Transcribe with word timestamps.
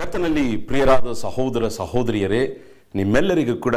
ಕರ್ತನಲ್ಲಿ 0.00 0.44
ಪ್ರಿಯರಾದ 0.68 1.08
ಸಹೋದರ 1.22 1.64
ಸಹೋದರಿಯರೇ 1.76 2.42
ನಿಮ್ಮೆಲ್ಲರಿಗೂ 2.94 3.56
ಕೂಡ 3.56 3.74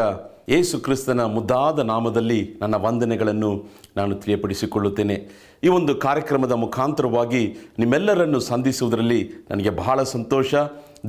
ಏಸು 0.49 0.79
ಕ್ರಿಸ್ತನ 0.79 1.23
ಮುದ್ದಾದ 1.23 1.79
ನಾಮದಲ್ಲಿ 1.79 2.57
ನನ್ನ 2.61 2.75
ವಂದನೆಗಳನ್ನು 2.75 3.71
ನಾನು 3.97 4.15
ತಿಳಿಯಪಡಿಸಿಕೊಳ್ಳುತ್ತೇನೆ. 4.15 5.27
ಈ 5.63 5.67
ಒಂದು 5.67 5.95
ಕಾರ್ಯಕ್ರಮದ 5.95 6.51
ಮುಖಾಂತರವಾಗಿ 6.51 7.57
ನಿಮ್ಮೆಲ್ಲರನ್ನು 7.79 8.39
ಸಂಧಿಸುವುದರಲ್ಲಿ 8.39 9.47
ನನಗೆ 9.51 9.69
ಬಹಳ 9.69 10.03
ಸಂತೋಷ. 10.03 10.55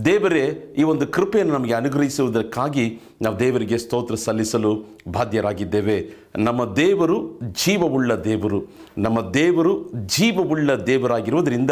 ದೇವರೇ, 0.05 0.75
ಈ 0.79 0.83
ಒಂದು 0.83 1.07
ಕೃಪೆಯನ್ನು 1.07 1.55
ನಮಗೆ 1.55 1.75
ಅನುಗ್ರಹಿಸುವುದಕ್ಕಾಗಿ 1.75 3.01
ನಾವು 3.23 3.39
ದೇವರಿಗೆ 3.39 3.79
ಸ್ತೋತ್ರ 3.79 4.15
ಸಲ್ಲಿಸಲು 4.15 4.85
ಬಾಧ್ಯರಾಗಿದ್ದೇವೆ. 5.09 6.11
ನಮ್ಮ 6.37 6.75
ದೇವರು 6.75 7.41
ಜೀವವುಳ್ಳ 7.53 8.15
ದೇವರು. 8.15 8.63
ನಮ್ಮ 8.99 9.35
ದೇವರು 9.35 9.93
ಜೀವವುಳ್ಳ 10.07 10.75
ದೇವರಾಗಿರುವುದರಿಂದ 10.75 11.71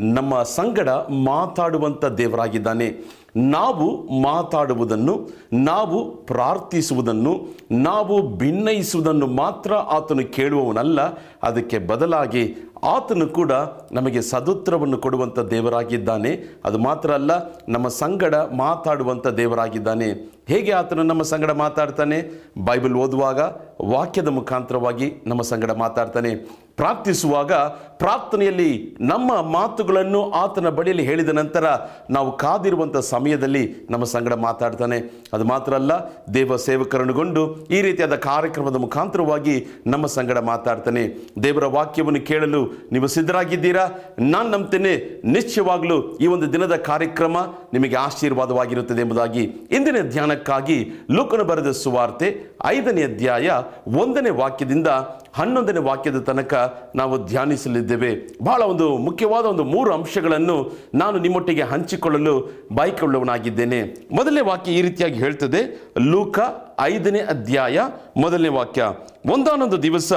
ನಮ್ಮ 0.00 0.42
ಸಂಗಡ 0.42 0.88
ಮಾತಾಡುವಂಥ 1.10 2.04
ದೇವರಾಗಿದ್ದಾನೆ. 2.04 3.14
ನಾವು 3.36 4.20
ಮಾತಾಡುವುದನ್ನು, 4.20 5.28
ನಾವು 5.52 6.16
ಪ್ರಾರ್ಥಿಸುವುದನ್ನು, 6.16 7.40
ನಾವು 7.70 8.36
ಭಿನ್ನಯಿಸುವುದನ್ನು 8.36 9.26
ಮಾತ್ರ 9.26 9.74
ಆತನು 9.74 10.32
ಕೇಳುವವನಲ್ಲ. 10.32 11.00
ಅದಕ್ಕೆ 11.42 11.78
ಬದಲಾಗಿ 11.78 12.54
ಆತನು 12.84 13.26
ಕೂಡ 13.26 13.52
ನಮಗೆ 13.92 14.22
ಸದುತ್ರವನ್ನು 14.22 14.98
ಕೊಡುವಂಥ 14.98 15.38
ದೇವರಾಗಿದ್ದಾನೆ. 15.38 16.60
ಅದು 16.64 16.78
ಮಾತ್ರ 16.78 17.10
ಅಲ್ಲ, 17.10 17.30
ನಮ್ಮ 17.68 17.88
ಸಂಗಡ 17.88 18.34
ಮಾತಾಡುವಂಥ 18.34 19.26
ದೇವರಾಗಿದ್ದಾನೆ. 19.26 20.33
ಹೇಗೆ 20.48 20.72
ಆತನು 20.72 21.02
ನಮ್ಮ 21.02 21.22
ಸಂಗಡ 21.22 21.50
ಮಾತಾಡ್ತಾನೆ? 21.50 22.44
ಬೈಬಲ್ 22.64 22.94
ಓದುವಾಗ, 22.94 23.40
ವಾಕ್ಯದ 23.84 24.28
ಮುಖಾಂತರವಾಗಿ 24.28 25.12
ನಮ್ಮ 25.26 25.42
ಸಂಗಡ 25.42 25.70
ಮಾತಾಡ್ತಾನೆ. 25.70 26.34
ಪ್ರಾರ್ಥಿಸುವಾಗ, 26.76 27.52
ಪ್ರಾರ್ಥನೆಯಲ್ಲಿ 27.96 28.96
ನಮ್ಮ 29.00 29.42
ಮಾತುಗಳನ್ನು 29.42 30.30
ಆತನ 30.30 30.68
ಬಳಿಯಲ್ಲಿ 30.68 31.04
ಹೇಳಿದ 31.04 31.28
ನಂತರ 31.28 31.64
ನಾವು 32.10 32.36
ಕಾದಿರುವಂಥ 32.36 32.96
ಸಮಯದಲ್ಲಿ 32.96 33.74
ನಮ್ಮ 33.90 34.04
ಸಂಗಡ 34.04 34.32
ಮಾತಾಡ್ತಾನೆ. 34.32 35.26
ಅದು 35.32 35.44
ಮಾತ್ರ 35.44 35.74
ಅಲ್ಲ, 35.74 35.92
ದೇವ 36.34 36.56
ಸೇವಕರನ್ನುಗೊಂಡು 36.56 37.66
ಈ 37.70 37.82
ರೀತಿಯಾದ 37.82 38.14
ಕಾರ್ಯಕ್ರಮದ 38.14 38.76
ಮುಖಾಂತರವಾಗಿ 38.76 39.66
ನಮ್ಮ 39.86 40.06
ಸಂಗಡ 40.06 40.38
ಮಾತಾಡ್ತಾನೆ. 40.38 41.30
ದೇವರ 41.42 41.66
ವಾಕ್ಯವನ್ನು 41.66 42.26
ಕೇಳಲು 42.26 42.88
ನೀವು 42.92 43.06
ಸಿದ್ಧರಾಗಿದ್ದೀರಾ? 43.06 43.88
ನಾನು 44.18 44.48
ನಂಬ್ತೇನೆ. 44.48 45.22
ನಿಶ್ಚಯವಾಗಲೂ 45.24 46.16
ಈ 46.16 46.26
ಒಂದು 46.26 46.52
ದಿನದ 46.52 46.76
ಕಾರ್ಯಕ್ರಮ 46.76 47.36
ನಿಮಗೆ 47.74 47.96
ಆಶೀರ್ವಾದವಾಗಿರುತ್ತದೆ 47.96 49.00
ಎಂಬುದಾಗಿ 49.00 49.42
ಇಂದಿನ 49.70 49.96
ಧ್ಯಾನಕ್ಕಾಗಿ 50.00 51.06
ಲೋಕನು 51.10 51.44
ಬರೆದ 51.44 51.70
ಸುವಾರ್ತೆ 51.70 52.58
ಐದನೇ 52.64 53.02
ಅಧ್ಯಾಯ 53.02 53.50
ಒಂದನೇ 53.86 54.30
ವಾಕ್ಯದಿಂದ 54.30 54.88
ಹನ್ನೊಂದನೇ 55.32 55.80
ವಾಕ್ಯದ 55.80 56.18
ತನಕ 56.18 56.54
ನಾವು 56.96 57.26
ಧ್ಯಾನಿಸಲಿದ್ದೇವೆ. 57.26 58.38
ಬಹಳ 58.44 58.62
ಒಂದು 58.62 58.98
ಮುಖ್ಯವಾದ 58.98 59.44
ಒಂದು 59.44 59.64
ಮೂರು 59.64 59.94
ಅಂಶಗಳನ್ನು 59.94 60.72
ನಾನು 60.94 61.18
ನಿಮ್ಮೊಟ್ಟಿಗೆ 61.18 61.62
ಹಂಚಿಕೊಳ್ಳಲು 61.62 62.50
ಬಾಯ್ಕೊಳ್ಳುವನಾಗಿದ್ದೇನೆ 62.72 63.82
ಮೊದಲನೇ 64.12 64.40
ವಾಕ್ಯ 64.40 64.72
ಈ 64.72 64.82
ರೀತಿಯಾಗಿ 64.82 65.14
ಹೇಳ್ತದೆ. 65.14 65.92
ಲೂಕ 66.10 66.38
ಐದನೇ 66.80 67.18
ಅಧ್ಯಾಯ 67.18 67.80
ಮೊದಲನೇ 68.16 68.48
ವಾಕ್ಯ. 68.48 68.84
ಒಂದಾನೊಂದು 69.32 69.82
ದಿವಸ 69.82 70.12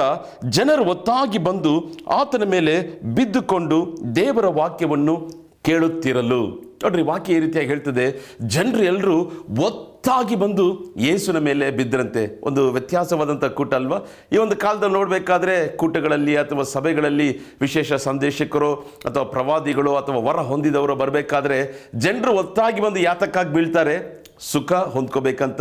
ಜನರು 0.48 0.84
ಒತ್ತಾಗಿ 0.84 1.38
ಬಂದು 1.38 1.96
ಆತನ 2.10 2.44
ಮೇಲೆ 2.44 3.00
ಬಿದ್ದುಕೊಂಡು 3.14 3.96
ದೇವರ 4.16 4.46
ವಾಕ್ಯವನ್ನು 4.46 5.28
ಕೇಳುತ್ತಿರಲು. 5.62 6.67
ನೋಡ್ರಿ, 6.82 7.02
ವಾಕ್ಯ 7.10 7.36
ಈ 7.36 7.40
ರೀತಿಯಾಗಿ 7.44 7.70
ಹೇಳ್ತದೆ, 7.72 8.04
ಜನರು 8.54 8.82
ಎಲ್ಲರೂ 8.90 9.16
ಒತ್ತಾಗಿ 9.68 10.36
ಬಂದು 10.42 10.66
ಯೇಸುನ 11.06 11.38
ಮೇಲೆ 11.46 11.66
ಬಿದ್ದರಂತೆ 11.78 12.22
ಒಂದು 12.48 12.62
ವ್ಯತ್ಯಾಸವಾದಂಥ 12.76 13.46
ಕೂಟ 13.58 13.72
ಅಲ್ವಾ? 13.80 13.98
ಈ 14.34 14.36
ಒಂದು 14.44 14.56
ಕಾಲದಲ್ಲಿ 14.64 14.96
ನೋಡಬೇಕಾದ್ರೆ 14.98 15.56
ಕೂಟಗಳಲ್ಲಿ 15.80 16.34
ಅಥವಾ 16.42 16.64
ಸಭೆಗಳಲ್ಲಿ 16.74 17.28
ವಿಶೇಷ 17.64 17.92
ಸಂದೇಶಕರು 18.08 18.70
ಅಥವಾ 19.08 19.24
ಪ್ರವಾದಿಗಳು 19.34 19.92
ಅಥವಾ 20.02 20.20
ವರ 20.28 20.44
ಹೊಂದಿದವರು 20.50 20.96
ಬರಬೇಕಾದ್ರೆ 21.02 21.58
ಜನರು 22.06 22.34
ಒತ್ತಾಗಿ 22.42 22.80
ಬಂದು 22.86 23.00
ಯಾತಕ್ಕಾಗಿ 23.08 23.52
ಬೀಳ್ತಾರೆ? 23.56 23.96
ಸುಖ 24.52 24.72
ಹೊಂದ್ಕೋಬೇಕಂತ, 24.96 25.60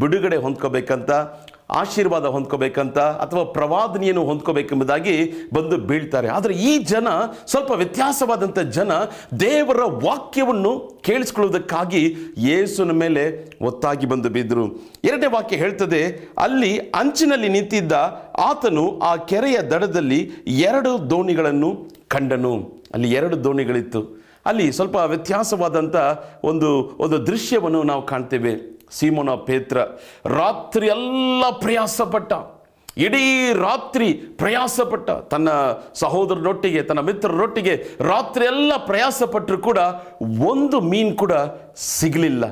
ಬಿಡುಗಡೆ 0.00 0.38
ಹೊಂದ್ಕೋಬೇಕಂತ 0.46 1.10
ಆಶೀರ್ವಾದ 1.78 2.26
ಹೊಂದ್ಕೋಬೇಕಂತ 2.34 2.98
ಅಥವಾ 2.98 3.42
ಪ್ರವಾದನೆಯನ್ನು 3.44 4.24
ಹೊಂದ್ಕೋಬೇಕೆಂಬುದಾಗಿ 4.24 5.16
ಬಂದು 5.54 5.76
ಬೀಳ್ತಾರೆ. 5.88 6.28
ಆದರೆ 6.28 6.54
ಈ 6.54 6.72
ಜನ 6.92 7.08
ಸ್ವಲ್ಪ 7.46 7.70
ವ್ಯತ್ಯಾಸವಾದಂಥ 7.70 8.58
ಜನ 8.58 8.92
ದೇವರ 9.40 9.80
ವಾಕ್ಯವನ್ನು 10.06 10.72
ಕೇಳಿಸ್ಕೊಳ್ಳುವುದಕ್ಕಾಗಿ 11.02 12.02
ಯೇಸುನ 12.38 12.92
ಮೇಲೆ 13.02 13.24
ಒತ್ತಾಗಿ 13.62 14.06
ಬಂದು 14.06 14.28
ಬಿದ್ದರು 14.28 14.64
ಎರಡನೇ 15.04 15.26
ವಾಕ್ಯ 15.26 15.56
ಹೇಳ್ತದೆ, 15.56 16.02
ಅಲ್ಲಿ 16.38 16.72
ಅಂಚಿನಲ್ಲಿ 16.78 17.48
ನಿಂತಿದ್ದ 17.48 17.92
ಆತನು 18.38 18.98
ಆ 18.98 19.12
ಕೆರೆಯ 19.16 19.58
ದಡದಲ್ಲಿ 19.72 20.20
ಎರಡು 20.68 21.10
ದೋಣಿಗಳನ್ನು 21.10 21.70
ಕಂಡನು. 22.08 22.54
ಅಲ್ಲಿ 22.94 23.12
ಎರಡು 23.12 23.36
ದೋಣಿಗಳಿತ್ತು. 23.44 24.00
ಅಲ್ಲಿ 24.46 24.66
ಸ್ವಲ್ಪ 24.72 24.96
ವ್ಯತ್ಯಾಸವಾದಂಥ 24.96 25.96
ಒಂದು 26.44 26.68
ಒಂದು 26.98 27.26
ದೃಶ್ಯವನ್ನು 27.26 27.80
ನಾವು 27.82 28.02
ಕಾಣ್ತೇವೆ. 28.06 28.52
ಸೀಮೋನ 28.90 29.30
ಪೇತ್ರ 29.30 29.78
ರಾತ್ರಿ 30.26 30.86
ಎಲ್ಲ 30.86 31.50
ಪ್ರಯಾಸಪಟ್ಟ. 31.50 32.32
ಇಡೀ 32.96 33.52
ರಾತ್ರಿ 33.52 34.12
ಪ್ರಯಾಸಪಟ್ಟ. 34.12 35.10
ತನ್ನ 35.10 35.48
ಸಹೋದರನೊಟ್ಟಿಗೆ, 35.94 36.82
ತನ್ನ 36.82 37.00
ಮಿತ್ರರೊಟ್ಟಿಗೆ 37.00 37.74
ರಾತ್ರಿ 38.00 38.44
ಎಲ್ಲ 38.44 38.72
ಪ್ರಯಾಸಪಟ್ಟರು 38.76 39.58
ಕೂಡ 39.58 39.78
ಒಂದು 40.42 40.80
ಮೀನು 40.80 41.16
ಕೂಡ 41.16 41.32
ಸಿಗಲಿಲ್ಲ. 41.76 42.44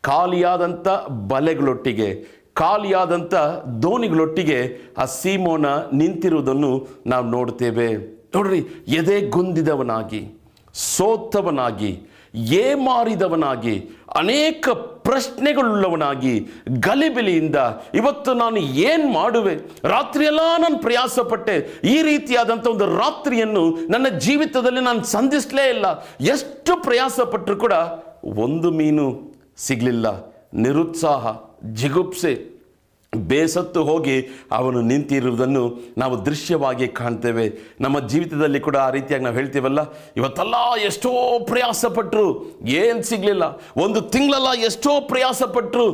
ಖಾಲಿಯಾದಂಥ 0.00 0.88
ಬಲೆಗಳೊಟ್ಟಿಗೆ, 1.28 2.40
ಖಾಲಿಯಾದಂಥ 2.54 3.34
ದೋಣಿಗಳೊಟ್ಟಿಗೆ 3.82 4.58
ಆ 4.98 5.04
ಸೀಮೋನ 5.04 5.66
ನಿಂತಿರುವುದನ್ನು 5.92 6.88
ನಾವು 7.06 7.24
ನೋಡ್ತೇವೆ. 7.24 7.88
ನೋಡ್ರಿ, 8.34 8.58
ಎದೆ 8.88 9.20
ಗುಂದಿದವನಾಗಿ, 9.20 10.34
ಸೋತವನಾಗಿ, 10.72 12.02
ಏಮಾರಿದವನಾಗಿ, 12.34 13.90
ಅನೇಕ 14.14 14.68
ಪ್ರಶ್ನೆಗಳುಳ್ಳವನಾಗಿ 15.10 16.34
ಗಲಿಬಿಲಿಯಿಂದ 16.80 17.56
ಇವತ್ತು 17.94 18.34
ನಾನು 18.34 18.56
ಏನು 18.56 19.12
ಮಾಡುವೆ? 19.12 19.54
ರಾತ್ರಿಯೆಲ್ಲ 19.84 20.40
ನಾನು 20.58 20.78
ಪ್ರಯಾಸಪಟ್ಟೆ. 20.78 21.56
ಈ 21.84 22.02
ರೀತಿಯಾದಂಥ 22.02 22.66
ಒಂದು 22.66 22.86
ರಾತ್ರಿಯನ್ನು 22.98 23.64
ನನ್ನ 23.90 24.08
ಜೀವಿತದಲ್ಲಿ 24.18 24.80
ನಾನು 24.80 25.04
ಸಂಧಿಸಲೇ 25.04 25.68
ಇಲ್ಲ. 25.70 25.86
ಎಷ್ಟು 26.20 26.82
ಪ್ರಯಾಸಪಟ್ಟರು 26.82 27.56
ಕೂಡ 27.56 27.72
ಒಂದು 28.24 28.70
ಮೀನು 28.70 29.06
ಸಿಗಲಿಲ್ಲ. 29.56 30.06
ನಿರುತ್ಸಾಹ, 30.54 31.24
ಜಿಗುಪ್ಸೆ 31.74 32.59
ಬೇಸತ್ತು 33.14 33.80
ಹೋಗಿ 33.88 34.16
ಅವನು 34.58 34.80
ನಿಂತಿರುವುದನ್ನು 34.88 35.62
ನಾವು 35.98 36.16
ದೃಶ್ಯವಾಗಿ 36.26 36.86
ಕಾಣ್ತೇವೆ. 36.98 37.46
ನಮ್ಮ 37.84 37.96
ಜೀವಿತದಲ್ಲಿ 38.10 38.60
ಕೂಡ 38.66 38.76
ಆ 38.84 38.90
ರೀತಿಯಾಗಿ 38.96 39.24
ನಾವು 39.24 39.36
ಹೇಳ್ತೀವಲ್ಲ, 39.40 39.80
ಇವತ್ತೆಲ್ಲ 40.20 40.54
ಎಷ್ಟೋ 40.88 41.10
ಪ್ರಯಾಸಪಟ್ಟರು 41.50 42.26
ಏನು 42.82 43.02
ಸಿಗಲಿಲ್ಲ. 43.10 43.44
ಒಂದು 43.84 44.00
ತಿಂಗಳಲ್ಲ 44.14 44.52
ಎಷ್ಟೋ 44.68 44.92
ಪ್ರಯಾಸಪಟ್ಟರು 45.12 45.86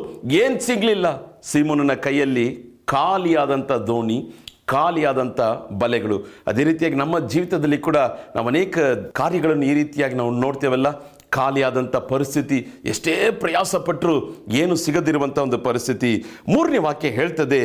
ಏನು 0.43 0.61
ಸಿಗಲಿಲ್ಲ. 0.69 1.07
ಸೀಮೋನನ 1.53 1.95
ಕೈಯಲ್ಲಿ 2.07 2.47
ಖಾಲಿಯಾದಂಥ 2.95 3.73
ದೋಣಿ, 3.89 4.19
ಖಾಲಿಯಾದಂಥ 4.75 5.41
ಬಲೆಗಳು. 5.81 6.17
ಅದೇ 6.51 6.63
ರೀತಿಯಾಗಿ 6.71 6.97
ನಮ್ಮ 7.03 7.19
ಜೀವಿತದಲ್ಲಿ 7.33 7.79
ಕೂಡ 7.89 7.99
ನಾವು 8.37 8.47
ಅನೇಕ 8.53 8.79
ಕಾರ್ಯಗಳನ್ನು 9.21 9.67
ಈ 9.73 9.75
ರೀತಿಯಾಗಿ 9.83 10.17
ನಾವು 10.21 10.33
ನೋಡ್ತೇವಲ್ಲ 10.45 10.89
ಖಾಲಿಯಾದಂಥ 11.37 11.97
ಪರಿಸ್ಥಿತಿ, 12.11 12.59
ಎಷ್ಟೇ 12.85 13.15
ಪ್ರಯಾಸಪಟ್ಟರು 13.41 14.17
ಏನು 14.53 14.75
ಸಿಗದಿರುವಂಥ 14.77 15.39
ಒಂದು 15.39 15.59
ಪರಿಸ್ಥಿತಿ. 15.59 16.13
ಮೂರನೇ 16.49 16.79
ವಾಕ್ಯ 16.79 17.09
ಹೇಳ್ತದೆ, 17.19 17.61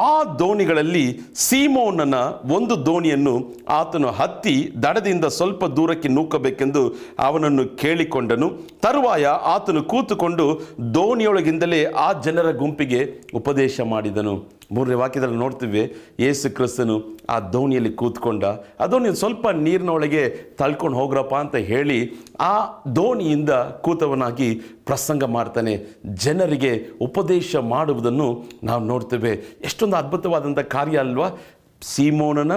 ಆ 0.00 0.10
ದೋಣಿಗಳಲ್ಲಿ 0.38 1.04
ಸೀಮೋನನ 1.34 2.16
ಒಂದು 2.52 2.74
ದೋಣಿಯನ್ನು 2.86 3.34
ಆತನು 3.70 4.08
ಹತ್ತಿ 4.18 4.54
ದಡದಿಂದ 4.82 5.26
ಸ್ವಲ್ಪ 5.38 5.64
ದೂರಕ್ಕೆ 5.76 6.08
ನೂಕಬೇಕೆಂದು 6.08 6.82
ಅವನನ್ನು 7.18 7.64
ಕೇಳಿಕೊಂಡನು. 7.76 8.48
ತರುವಾಯ 8.82 9.26
ಆತನು 9.54 9.82
ಕೂತುಕೊಂಡು 9.82 10.46
ದೋಣಿಯೊಳಗಿಂದಲೇ 10.94 11.80
ಆ 12.06 12.08
ಜನರ 12.26 12.50
ಗುಂಪಿಗೆ 12.62 13.02
ಉಪದೇಶ 13.34 13.80
ಮಾಡಿದನು. 13.92 14.34
ಮೂರನೇ 14.74 14.94
ವಾಕ್ಯದಲ್ಲಿ 14.94 15.36
ನೋಡ್ತೀವಿ, 15.36 15.96
ಯೇಸು 16.20 16.54
ಕ್ರಿಸ್ತನು 16.54 16.96
ಆ 17.30 17.40
ದೋಣಿಯಲ್ಲಿ 17.40 17.92
ಕೂತ್ಕೊಂಡ 17.92 18.44
ದೋಣಿ 18.90 19.16
ಸ್ವಲ್ಪ 19.16 19.48
ನೀರಿನೊಳಗೆ 19.48 20.28
ತಳ್ಕೊಂಡು 20.28 20.98
ಹೋಗ್ರಪ್ಪ 20.98 21.34
ಅಂತ 21.34 21.56
ಹೇಳಿ, 21.56 21.98
ಆ 22.40 22.54
ದೋಣಿಯಿಂದ 22.96 23.50
ಕೂತವನಾಗಿ 23.50 24.54
ಪ್ರಸಂಗ 24.86 25.24
ಮಾಡ್ತಾನೆ. 25.24 25.74
ಜನರಿಗೆ 26.14 26.72
ಉಪದೇಶ 27.00 27.56
ಮಾಡುವುದನ್ನು 27.56 28.44
ನಾವು 28.64 28.84
ನೋಡ್ತೇವೆ. 28.84 29.32
ಎಷ್ಟೊಂದು 29.64 29.96
ಅದ್ಭುತವಾದಂಥ 29.96 30.58
ಕಾರ್ಯ 30.58 30.98
ಅಲ್ವಾ? 30.98 31.30
ಸೀಮೋನನ 31.82 32.52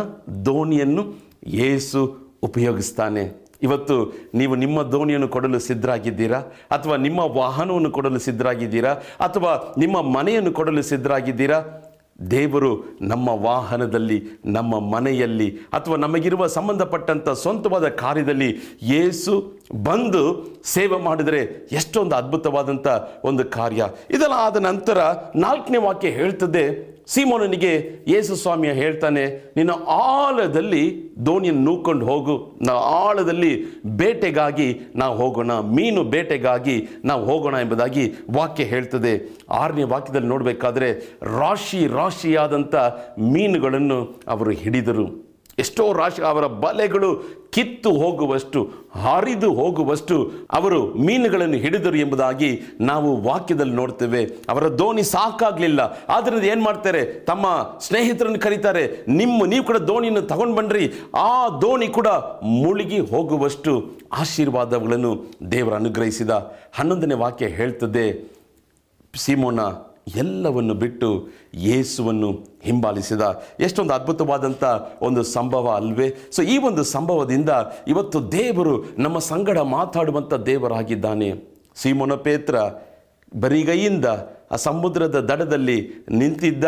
ದೋಣಿಯನ್ನು 0.46 1.04
ಯೇಸು 1.48 2.18
ಉಪಯೋಗಿಸ್ತಾನೆ. 2.44 3.46
ಇವತ್ತು 3.64 3.96
ನೀವು 4.34 4.56
ನಿಮ್ಮ 4.56 4.82
ದೋಣಿಯನ್ನು 4.82 5.28
ಕೊಡಲು 5.28 5.60
ಸಿದ್ಧರಾಗಿದ್ದೀರಾ? 5.60 6.38
ಅಥವಾ 6.72 6.96
ನಿಮ್ಮ 6.96 7.20
ವಾಹನವನ್ನು 7.20 7.92
ಕೊಡಲು 7.92 8.20
ಸಿದ್ಧರಾಗಿದ್ದೀರಾ? 8.20 8.94
ಅಥವಾ 9.20 9.74
ನಿಮ್ಮ 9.78 10.02
ಮನೆಯನ್ನು 10.02 10.52
ಕೊಡಲು 10.52 10.82
ಸಿದ್ಧರಾಗಿದ್ದೀರಾ? 10.82 11.64
ದೇವರು 12.32 13.00
ನಮ್ಮ 13.02 13.30
ವಾಹನದಲ್ಲಿ, 13.30 14.24
ನಮ್ಮ 14.46 14.80
ಮನೆಯಲ್ಲಿ 14.80 15.58
ಅಥವಾ 15.74 15.96
ನಮಗಿರುವ 15.96 16.48
ಸಂಬಂಧಪಟ್ಟಂಥ 16.48 17.30
ಸ್ವಂತವಾದ 17.30 17.88
ಕಾರ್ಯದಲ್ಲಿ 17.88 18.58
ಯೇಸು 18.82 19.62
ಬಂದು 19.84 20.46
ಸೇವೆ 20.64 20.98
ಮಾಡಿದರೆ 20.98 21.70
ಎಷ್ಟೊಂದು 21.72 22.16
ಅದ್ಭುತವಾದಂಥ 22.16 22.88
ಒಂದು 23.24 23.46
ಕಾರ್ಯ. 23.46 23.88
ಇದೆಲ್ಲ 24.10 24.34
ಆದ 24.38 24.58
ನಂತರ 24.58 24.98
ನಾಲ್ಕನೇ 25.36 25.78
ವಾಕ್ಯ 25.78 26.10
ಹೇಳ್ತದೆ 26.10 26.95
ಸೀಮೋನನಿಗೆ 27.08 28.04
ಯೇಸು 28.08 28.36
ಸ್ವಾಮಿಯ 28.36 28.72
ಹೇಳ್ತಾನೆ, 28.72 29.54
ನಿನ್ನ 29.56 29.72
ಆಳದಲ್ಲಿ 29.88 31.14
ದೋಣಿಯನ್ನು 31.26 31.62
ನೂಕೊಂಡು 31.62 32.06
ಹೋಗು. 32.06 32.60
ನಾ 32.62 32.74
ಆಳದಲ್ಲಿ 32.74 33.84
ಬೇಟೆಗಾಗಿ 33.86 34.80
ನಾವು 34.96 35.18
ಹೋಗೋಣ. 35.18 35.52
ಮೀನು 35.52 36.04
ಬೇಟೆಗಾಗಿ 36.04 36.88
ನಾವು 37.06 37.26
ಹೋಗೋಣ 37.26 37.54
ಎಂಬುದಾಗಿ 37.54 38.12
ವಾಕ್ಯ 38.32 38.64
ಹೇಳ್ತದೆ. 38.64 39.38
ಆರನೇ 39.50 39.84
ವಾಕ್ಯದಲ್ಲಿ 39.84 40.28
ನೋಡಬೇಕಾದ್ರೆ 40.28 40.92
ರಾಶಿ 41.40 41.88
ರಾಶಿಯಾದಂಥ 41.88 42.76
ಮೀನುಗಳನ್ನು 43.34 44.22
ಅವರು 44.28 44.52
ಹಿಡಿದರು. 44.52 45.25
ಎಷ್ಟೋ 45.60 45.94
ರಾಶಿ 45.94 46.22
ಅವರ 46.22 46.46
ಬಲೆಗಳು 46.46 47.24
ಕಿತ್ತು 47.50 47.90
ಹೋಗುವಷ್ಟು, 47.90 48.72
ಹರಿದು 48.96 49.54
ಹೋಗುವಷ್ಟು 49.54 50.32
ಅವರು 50.52 50.94
ಮೀನುಗಳನ್ನು 50.94 51.58
ಹಿಡಿದರು 51.58 51.96
ಎಂಬುದಾಗಿ 51.96 52.62
ನಾವು 52.82 53.22
ವಾಕ್ಯದಲ್ಲಿ 53.22 53.74
ನೋಡ್ತೇವೆ. 53.74 54.26
ಅವರ 54.26 54.68
ದೋಣಿ 54.68 55.04
ಸಾಕಾಗಲಿಲ್ಲ. 55.04 55.80
ಆದ್ದರಿಂದ 56.10 56.44
ಏನು 56.44 56.64
ಮಾಡ್ತಾರೆ? 56.64 57.06
ತಮ್ಮ 57.06 57.76
ಸ್ನೇಹಿತರನ್ನು 57.80 58.40
ಕರೀತಾರೆ. 58.40 59.06
ನಿಮ್ಮ, 59.08 59.46
ನೀವು 59.46 59.64
ಕೂಡ 59.64 59.78
ದೋಣಿಯನ್ನು 59.78 60.22
ತಗೊಂಡು 60.22 60.56
ಬನ್ನಿರಿ 60.56 60.94
ಆ 61.18 61.50
ದೋಣಿ 61.50 61.88
ಕೂಡ 61.88 62.08
ಮುಳುಗಿ 62.44 63.00
ಹೋಗುವಷ್ಟು 63.00 63.92
ಆಶೀರ್ವಾದಗಳನ್ನು 64.14 65.26
ದೇವರು 65.52 65.76
ಅನುಗ್ರಹಿಸಿದ. 65.76 66.56
ಹನ್ನೊಂದನೇ 66.76 67.16
ವಾಕ್ಯ 67.16 67.48
ಹೇಳ್ತದೆ, 67.48 68.32
ಸೀಮೋನ 69.16 69.60
ಎಲ್ಲವನ್ನು 70.16 70.74
ಬಿಟ್ಟು 70.74 71.28
ಯೇಸುವನ್ನು 71.54 72.46
ಹಿಂಬಾಲಿಸಿದ. 72.62 73.44
ಎಷ್ಟೊಂದು 73.60 73.94
ಅದ್ಭುತವಾದಂಥ 73.94 74.64
ಒಂದು 75.02 75.24
ಸಂಭವ 75.24 75.70
ಅಲ್ವೇ? 75.70 76.16
ಸೊ 76.32 76.42
ಈ 76.42 76.58
ಒಂದು 76.58 76.84
ಸಂಭವದಿಂದ 76.84 77.50
ಇವತ್ತು 77.88 78.32
ದೇವರು 78.32 78.86
ನಮ್ಮ 78.98 79.20
ಸಂಗಡ 79.20 79.58
ಮಾತಾಡುವಂಥ 79.60 80.34
ದೇವರಾಗಿದ್ದಾನೆ. 80.34 81.34
ಸೀಮೋನ 81.76 82.14
ಪೇತ್ರ 82.14 82.56
ಬರಿಗೈಯಿಂದ 83.36 84.06
ಆ 84.52 84.56
ಸಮುದ್ರದ 84.56 85.20
ದಡದಲ್ಲಿ 85.20 85.90
ನಿಂತಿದ್ದ. 86.10 86.66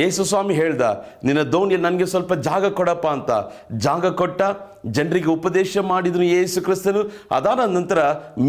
ಯೇಸು 0.00 0.22
ಸ್ವಾಮಿ 0.24 0.54
ಹೇಳ್ದ, 0.54 0.82
ನಿನ್ನ 1.24 1.40
ದೋಣಿಯಲ್ಲಿ 1.54 1.86
ನನಗೆ 1.88 2.06
ಸ್ವಲ್ಪ 2.06 2.34
ಜಾಗ 2.48 2.68
ಕೊಡಪ್ಪ 2.78 3.06
ಅಂತ. 3.06 3.30
ಜಾಗ 3.86 4.06
ಕೊಟ್ಟ, 4.20 4.42
ಜನರಿಗೆ 4.96 5.28
ಉಪದೇಶ 5.28 5.72
ಮಾಡಿದನು 5.90 6.26
ಯೇಸು 6.26 6.58
ಕ್ರಿಸ್ತನು. 6.62 7.02
ಅದಾದ 7.36 7.62
ನಂತರ 7.74 8.00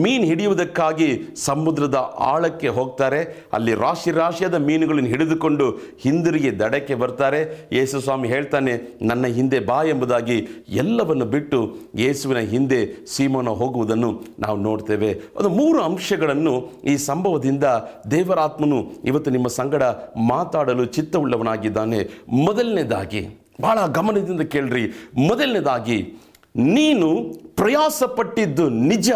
ಮೀನು 0.04 0.25
ಹಿಡಿಯುವುದಕ್ಕಾಗಿ 0.25 1.10
ಸಮುದ್ರದ 1.38 1.98
ಆಳಕ್ಕೆ 2.31 2.69
ಹೋಗ್ತಾರೆ. 2.78 3.19
ಅಲ್ಲಿ 3.54 3.74
ರಾಶಿ 3.75 4.12
ರಾಶಿಯಾದ 4.12 4.60
ಮೀನುಗಳನ್ನು 4.68 5.10
ಹಿಡಿದುಕೊಂಡು 5.10 5.68
ಹಿಂದಿರುಗಿ 6.00 6.51
ದಡಕ್ಕೆ 6.60 6.95
ಬರ್ತಾರೆ. 6.95 7.42
ಯೇಸು 7.72 8.01
ಸ್ವಾಮಿ 8.01 8.28
ಹೇಳ್ತಾನೆ, 8.28 8.74
ನನ್ನ 9.01 9.25
ಹಿಂದೆ 9.38 9.60
ಬಾ 9.69 9.80
ಎಂಬುದಾಗಿ 9.84 10.38
ಎಲ್ಲವನ್ನು 10.84 11.25
ಬಿಟ್ಟು 11.25 11.60
ಯೇಸುವಿನ 11.96 12.44
ಹಿಂದೆ 12.54 12.81
ಸೀಮೋನ 13.06 13.50
ಹೋಗುವುದನ್ನು 13.62 14.12
ನಾವು 14.39 14.57
ನೋಡ್ತೇವೆ. 14.57 15.12
ಅದು 15.39 15.50
ಮೂರು 15.60 15.81
ಅಂಶಗಳನ್ನು 15.81 16.56
ಈ 16.84 16.96
ಸಂಭವದಿಂದ 17.10 17.66
ದೇವರಾತ್ಮನು 18.12 18.80
ಇವತ್ತು 19.06 19.30
ನಿಮ್ಮ 19.31 19.48
ಸಂಗಡ 19.60 19.84
ಮಾತಾಡಲು 20.31 20.86
ಚಿತ್ತವುಳ್ಳವನಾಗಿದ್ದಾನೆ 21.34 22.00
ಮೊದಲನೇದಾಗಿ, 22.46 23.22
ಬಹಳ 23.62 23.80
ಗಮನದಿಂದ 23.98 24.42
ಕೇಳ್ರಿ. 24.54 24.86
ಮೊದಲನೇದಾಗಿ, 25.28 25.98
ನೀನು 26.56 27.10
ಪ್ರಯಾಸ 27.58 28.04
ಪಟ್ಟಿದ್ದು 28.18 28.70
ನಿಜ. 28.70 29.12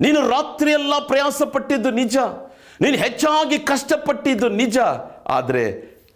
ನೀನು 0.00 0.20
ರಾತ್ರಿಯೆಲ್ಲ 0.28 0.94
ಪ್ರಯಾಸ 1.06 1.42
ಪಟ್ಟಿದ್ದು 1.42 1.90
ನಿಜ. 1.90 2.16
ನೀನು 2.80 2.96
ಹೆಚ್ಚಾಗಿ 2.96 3.58
ಕಷ್ಟಪಟ್ಟಿದ್ದು 3.58 4.48
ನಿಜ. 4.48 4.78
ಆದರೆ 5.28 5.64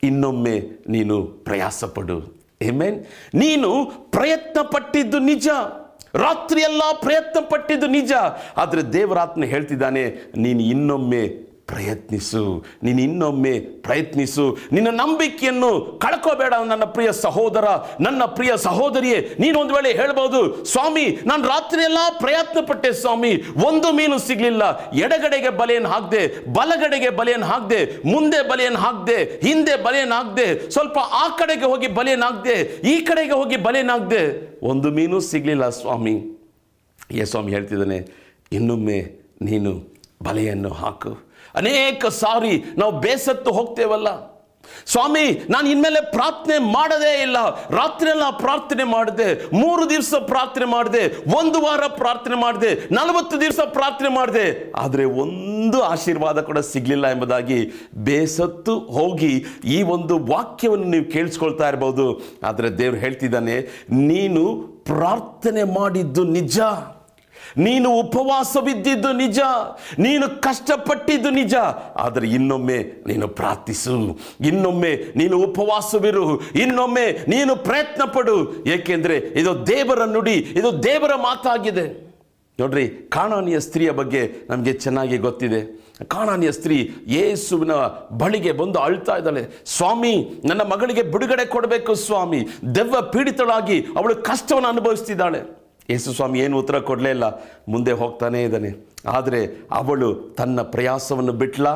ಇನ್ನೊಮ್ಮೆ 0.03 0.57
ನೀನು 0.89 1.17
ಪ್ರಯಾಸ 1.47 1.85
ಪಡು 1.85 2.19
ಏಮೇನ್ 2.63 2.99
ನೀನು 3.35 3.71
ಪ್ರಯತ್ನ 4.11 4.59
ಪಟ್ಟಿದ್ದು 4.63 5.19
ನಿಜ. 5.19 5.49
ರಾತ್ರಿಯೆಲ್ಲ 6.15 6.83
ಪ್ರಯತ್ನ 7.01 7.39
ಪಟ್ಟಿದ್ದು 7.51 7.87
ನಿಜ. 7.87 8.13
ಆದರೆ 8.57 8.83
ದೇವರಾತ್ನ 8.93 9.45
ಹೇಳ್ತಿದ್ದಾನೆ, 9.45 10.05
ನೀನು 10.37 10.63
ಇನ್ನೊಮ್ಮೆ 10.63 11.52
ಪ್ರಯತ್ನಿಸು. 11.73 12.43
ನೀನು 12.83 13.01
ಇನ್ನೊಮ್ಮೆ 13.09 13.53
ಪ್ರಯತ್ನಿಸು. 13.87 14.47
ನಿನ್ನ 14.73 14.91
ನಂಬಿಕೆಯನ್ನು 15.03 15.71
ಕಳ್ಕೋಬೇಡ 16.05 16.53
ನನ್ನ 16.73 16.85
ಪ್ರಿಯ 16.97 17.11
ಸಹೋದರ. 17.25 17.67
ನನ್ನ 18.01 18.23
ಪ್ರಿಯ 18.37 18.53
ಸಹೋದರಿಯೇ, 18.67 19.19
ನೀನು 19.41 19.57
ಒಂದು 19.61 19.75
ವೇಳೆ 19.75 19.93
ಹೇಳ್ಬೋದು, 20.01 20.41
ಸ್ವಾಮಿ, 20.65 21.07
ನಾನು 21.27 21.43
ರಾತ್ರಿ 21.49 21.83
ಎಲ್ಲ 21.83 22.01
ಪ್ರಯತ್ನ 22.21 22.59
ಪಟ್ಟೆ 22.69 22.93
ಸ್ವಾಮಿ. 23.03 23.33
ಒಂದು 23.69 23.91
ಮೀನು 23.93 24.19
ಸಿಗಲಿಲ್ಲ. 24.19 24.63
ಎಡಗಡೆಗೆ 25.05 25.51
ಬಲೆಯನ್ನು 25.61 25.89
ಹಾಕ್ದೆ, 25.89 26.23
ಬಲಗಡೆಗೆ 26.53 27.11
ಬಲೆಯನ್ನು 27.11 27.47
ಹಾಕ್ದೆ, 27.47 27.81
ಮುಂದೆ 28.13 28.41
ಬಲೆಯನ್ನು 28.49 28.81
ಹಾಕ್ದೆ, 28.81 29.19
ಹಿಂದೆ 29.47 29.77
ಬಲೆಯನ್ನು 29.85 30.15
ಹಾಕ್ದೆ, 30.15 30.47
ಸ್ವಲ್ಪ 30.71 30.99
ಆ 30.99 31.25
ಕಡೆಗೆ 31.39 31.65
ಹೋಗಿ 31.65 31.91
ಬಲೆಯನ್ನು 31.99 32.27
ಹಾಕ್ದೆ, 32.27 32.57
ಈ 32.93 32.95
ಕಡೆಗೆ 33.01 33.33
ಹೋಗಿ 33.33 33.57
ಬಲೆಯನ್ನು 33.57 33.93
ಹಾಕ್ದೆ. 33.99 34.23
ಒಂದು 34.67 34.91
ಮೀನು 34.91 35.21
ಸಿಗಲಿಲ್ಲ 35.21 35.69
ಸ್ವಾಮಿ. 35.81 36.17
ಏ 37.13 37.25
ಸ್ವಾಮಿ 37.25 37.53
ಹೇಳ್ತಿದ್ದಾನೆ, 37.53 38.01
ಇನ್ನೊಮ್ಮೆ 38.53 39.01
ನೀನು 39.43 39.73
ಬಲೆಯನ್ನು 40.23 40.73
ಹಾಕು. 40.83 41.32
ಅನೇಕ 41.55 42.07
ಸಾರಿ 42.25 42.55
ನಾವು 42.79 42.93
ಬೇಸತ್ತು 43.07 43.51
ಹೋಗ್ತೇವಲ್ಲ. 43.53 44.11
ಸ್ವಾಮಿ, 44.87 45.25
ನಾನು 45.51 45.67
ಇನ್ಮೇಲೆ 45.69 46.01
ಪ್ರಾರ್ಥನೆ 46.13 46.57
ಮಾಡದೇ 46.73 47.11
ಇಲ್ಲ. 47.23 47.39
ರಾತ್ರಿಯೆಲ್ಲ 47.77 48.27
ಪ್ರಾರ್ಥನೆ 48.39 48.85
ಮಾಡಿದೆ, 48.85 49.27
ಮೂರು 49.53 49.85
ದಿವಸ 49.91 50.21
ಪ್ರಾರ್ಥನೆ 50.31 50.67
ಮಾಡಿದೆ, 50.73 51.03
ಒಂದು 51.39 51.59
ವಾರ 51.65 51.87
ಪ್ರಾರ್ಥನೆ 51.97 52.37
ಮಾಡಿದೆ, 52.43 52.71
ನಲವತ್ತು 52.95 53.37
ದಿವಸ 53.41 53.61
ಪ್ರಾರ್ಥನೆ 53.77 54.11
ಮಾಡಿದೆ. 54.17 54.47
ಆದರೆ 54.77 55.05
ಒಂದು 55.25 55.81
ಆಶೀರ್ವಾದ 55.83 56.41
ಕೂಡ 56.41 56.59
ಸಿಗಲಿಲ್ಲ 56.71 57.09
ಎಂಬುದಾಗಿ 57.09 57.61
ಬೇಸತ್ತು 58.09 58.75
ಹೋಗಿ 58.99 59.33
ಈ 59.77 59.79
ಒಂದು 59.97 60.17
ವಾಕ್ಯವನ್ನು 60.33 60.89
ನೀವು 60.95 61.07
ಕೇಳಿಸ್ಕೊಳ್ತಾ 61.13 61.69
ಇರ್ಬೋದು 61.69 62.07
ಆದರೆ 62.51 62.71
ದೇವ್ರು 62.81 63.01
ಹೇಳ್ತಿದ್ದಾನೆ, 63.05 63.59
ನೀನು 64.11 64.45
ಪ್ರಾರ್ಥನೆ 64.93 65.65
ಮಾಡಿದ್ದು 65.79 66.25
ನಿಜ. 66.39 66.59
ನೀನು 67.57 67.91
ಉಪವಾಸವಿದ್ದಿದ್ದು 67.91 69.13
ನಿಜ, 69.13 69.41
ನೀನು 69.99 70.41
ಕಷ್ಟಪಟ್ಟಿದ್ದು 70.41 71.31
ನಿಜ, 71.31 71.55
ಆದರೆ 71.97 72.29
ಇನ್ನೊಮ್ಮೆ 72.29 72.79
ನೀನು 73.07 73.29
ಪ್ರಾರ್ಥಿಸು, 73.29 74.21
ಇನ್ನೊಮ್ಮೆ 74.41 75.13
ನೀನು 75.17 75.39
ಉಪವಾಸವಿರು, 75.39 76.41
ಇನ್ನೊಮ್ಮೆ 76.41 77.13
ನೀನು 77.29 77.57
ಪ್ರಯತ್ನ 77.57 78.03
ಪಡು 78.05 78.65
ಏಕೆಂದರೆ 78.65 79.19
ಇದು 79.19 79.67
ದೇವರ 79.67 80.05
ನುಡಿ, 80.05 80.35
ಇದು 80.35 80.83
ದೇವರ 80.83 81.15
ಮಾತಾಗಿದೆ. 81.15 82.13
ನೋಡ್ರಿ 82.61 82.89
ಕಾಣಾನಿಯ 82.89 83.61
ಸ್ತ್ರೀಯ 83.61 83.91
ಬಗ್ಗೆ 83.91 84.47
ನಮಗೆ 84.51 84.73
ಚೆನ್ನಾಗಿ 84.73 85.19
ಗೊತ್ತಿದೆ. 85.19 85.83
ಕಾಣಾನಿಯ 86.05 86.53
ಸ್ತ್ರೀ 86.53 86.95
ಯೇಸುವಿನ 87.07 87.73
ಬಳಿಗೆ 88.19 88.53
ಬಂದು 88.53 88.79
ಅಳ್ತಾ 88.79 89.17
ಇದ್ದಾಳೆ. 89.17 89.63
ಸ್ವಾಮಿ, 89.67 90.41
ನನ್ನ 90.45 90.63
ಮಗಳಿಗೆ 90.63 91.03
ಬಿಡುಗಡೆ 91.03 91.45
ಕೊಡಬೇಕು 91.45 91.95
ಸ್ವಾಮಿ. 91.95 92.49
ದೆವ್ವ 92.75 93.01
ಪೀಡಿತಳಾಗಿ 93.01 93.81
ಅವಳು 93.81 94.17
ಕಷ್ಟವನ್ನು 94.17 94.69
ಅನುಭವಿಸ್ತಿದ್ದಾಳೆ. 94.69 95.62
ಯೇಸು 95.93 96.13
ಸ್ವಾಮಿ 96.13 96.41
ಏನು 96.41 96.59
ಉತ್ತರ 96.59 96.79
ಕೊಡಲೇ 96.79 97.11
ಇಲ್ಲ. 97.11 97.25
ಮುಂದೆ 97.69 97.93
ಹೋಗ್ತಾನೇ 97.93 98.43
ಇದ್ದಾನೆ. 98.45 98.71
ಆದರೆ 99.07 99.41
ಅವಳು 99.71 100.15
ತನ್ನ 100.15 100.63
ಪ್ರಯಾಸವನ್ನು 100.63 101.33
ಬಿಟ್ಲ, 101.33 101.67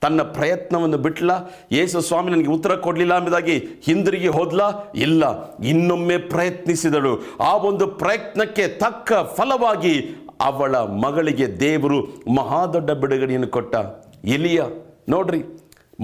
ತನ್ನ 0.00 0.22
ಪ್ರಯತ್ನವನ್ನು 0.22 0.98
ಬಿಟ್ಲ 0.98 1.30
ಯೇಸು 1.72 2.00
ಸ್ವಾಮಿ 2.00 2.30
ನನಗೆ 2.30 2.48
ಉತ್ತರ 2.48 2.74
ಕೊಡಲಿಲ್ಲ 2.76 3.16
ಎಂಬುದಾಗಿ 3.16 3.56
ಹಿಂದಿರುಗಿ 3.84 4.28
ಹೋದ್ಲ, 4.28 4.60
ಇಲ್ಲ, 4.94 5.24
ಇನ್ನೊಮ್ಮೆ 5.62 6.16
ಪ್ರಯತ್ನಿಸಿದಳು. 6.16 7.14
ಆ 7.40 7.56
ಒಂದು 7.56 7.86
ಪ್ರಯತ್ನಕ್ಕೆ 7.86 8.68
ತಕ್ಕ 8.68 9.12
ಫಲವಾಗಿ 9.12 9.94
ಅವಳ 10.40 10.76
ಮಗಳಿಗೆ 10.76 11.60
ದೇವರು 11.60 11.98
ಮಹಾದೊಡ್ಡ 12.34 12.90
ಬಿಡುಗಡೆಯನ್ನು 12.90 13.48
ಕೊಟ್ಟ. 13.48 13.76
ಎಲಿಯ, 14.24 14.62
ನೋಡ್ರಿ, 15.08 15.42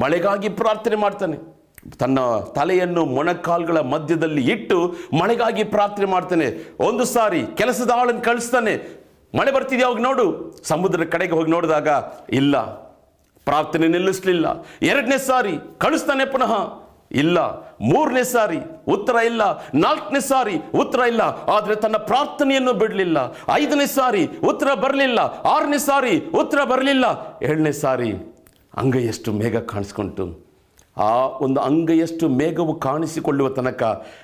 ಮಳೆಗಾಗಿ 0.03 0.49
ಪ್ರಾರ್ಥನೆ 0.49 0.97
ಮಾಡ್ತಾನೆ. 0.97 1.56
ತನ್ನ 1.99 2.19
ತಲೆಯನ್ನು 2.55 3.05
ಮೊಣಕಾಲ್ಗಳ 3.05 3.81
ಮಧ್ಯದಲ್ಲಿ 3.81 4.50
ಇಟ್ಟು 4.50 4.95
ಮಳೆಗಾಗಿ 5.23 5.64
ಪ್ರಾರ್ಥನೆ 5.64 6.07
ಮಾಡ್ತಾನೆ. 6.07 6.76
ಒಂದು 6.81 7.05
ಸಾರಿ 7.05 7.43
ಕೆಲಸದ 7.55 7.90
ಆಳನ್ನು 7.90 8.21
ಕಳಿಸ್ತಾನೆ. 8.21 9.07
ಮಳೆ 9.38 9.52
ಬರ್ತಿದ್ಯಾ 9.52 9.88
ಹೋಗಿ 9.88 10.02
ನೋಡು. 10.02 10.57
ಸಮುದ್ರದ 10.64 11.09
ಕಡೆಗೆ 11.09 11.33
ಹೋಗಿ 11.33 11.50
ನೋಡಿದಾಗ, 11.50 11.88
ಇಲ್ಲ. 12.33 12.87
ಪ್ರಾರ್ಥನೆ 13.45 13.88
ನಿಲ್ಲಿಸಲಿಲ್ಲ. 13.88 14.66
ಎರಡನೇ 14.83 15.19
ಸಾರಿ 15.19 15.52
ಕಳಿಸ್ತಾನೆ 15.78 16.25
ಪುನಃ. 16.25 16.87
ಇಲ್ಲ. 17.12 17.38
ಮೂರನೇ 17.81 18.25
ಸಾರಿ 18.25 18.59
ಉತ್ತರ 18.88 19.14
ಇಲ್ಲ. 19.14 19.64
ನಾಲ್ಕನೇ 19.75 20.21
ಸಾರಿ 20.21 20.59
ಉತ್ತರ 20.75 20.99
ಇಲ್ಲ. 20.99 21.21
ಆದರೆ 21.23 21.75
ತನ್ನ 21.75 21.97
ಪ್ರಾರ್ಥನೆಯನ್ನು 21.97 22.73
ಬಿಡಲಿಲ್ಲ. 22.73 23.37
ಐದನೇ 23.52 23.87
ಸಾರಿ 23.87 24.26
ಉತ್ತರ 24.26 24.75
ಬರಲಿಲ್ಲ. 24.75 25.19
ಆರನೇ 25.21 25.78
ಸಾರಿ 25.78 26.21
ಉತ್ತರ 26.35 26.64
ಬರಲಿಲ್ಲ. 26.64 27.05
ಏಳನೇ 27.43 27.73
ಸಾರಿ 27.73 28.12
ಅಂಗೈಯಷ್ಟು 28.76 29.33
ಮೇಘ 29.33 29.57
ಕಾಣಿಸ್ಕೊಂತು. 29.57 30.46
ಆ 30.97 31.26
ಒಂದು 31.26 31.61
ಅಂಗೈಯಷ್ಟು 31.61 32.29
ಮೇಘವು 32.29 32.75
ಕಾಣಿಸಿಕೊಳ್ಳುವ 32.81 33.49
ತನಕ 33.49 33.83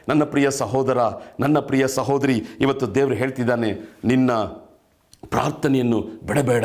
ನನ್ನ 0.08 0.24
ಪ್ರಿಯ 0.24 0.50
ಸಹೋದರ, 0.50 0.98
ನನ್ನ 1.40 1.58
ಪ್ರಿಯ 1.58 1.86
ಸಹೋದರಿ, 1.88 2.36
ಇವತ್ತು 2.60 2.94
ದೇವರು 2.94 3.14
ಹೇಳ್ತಿದ್ದಾನೆ, 3.14 3.72
ನಿನ್ನ 4.04 4.30
ಪ್ರಾರ್ಥನೆಯನ್ನು 5.30 6.00
ಬಿಡಬೇಡ, 6.00 6.64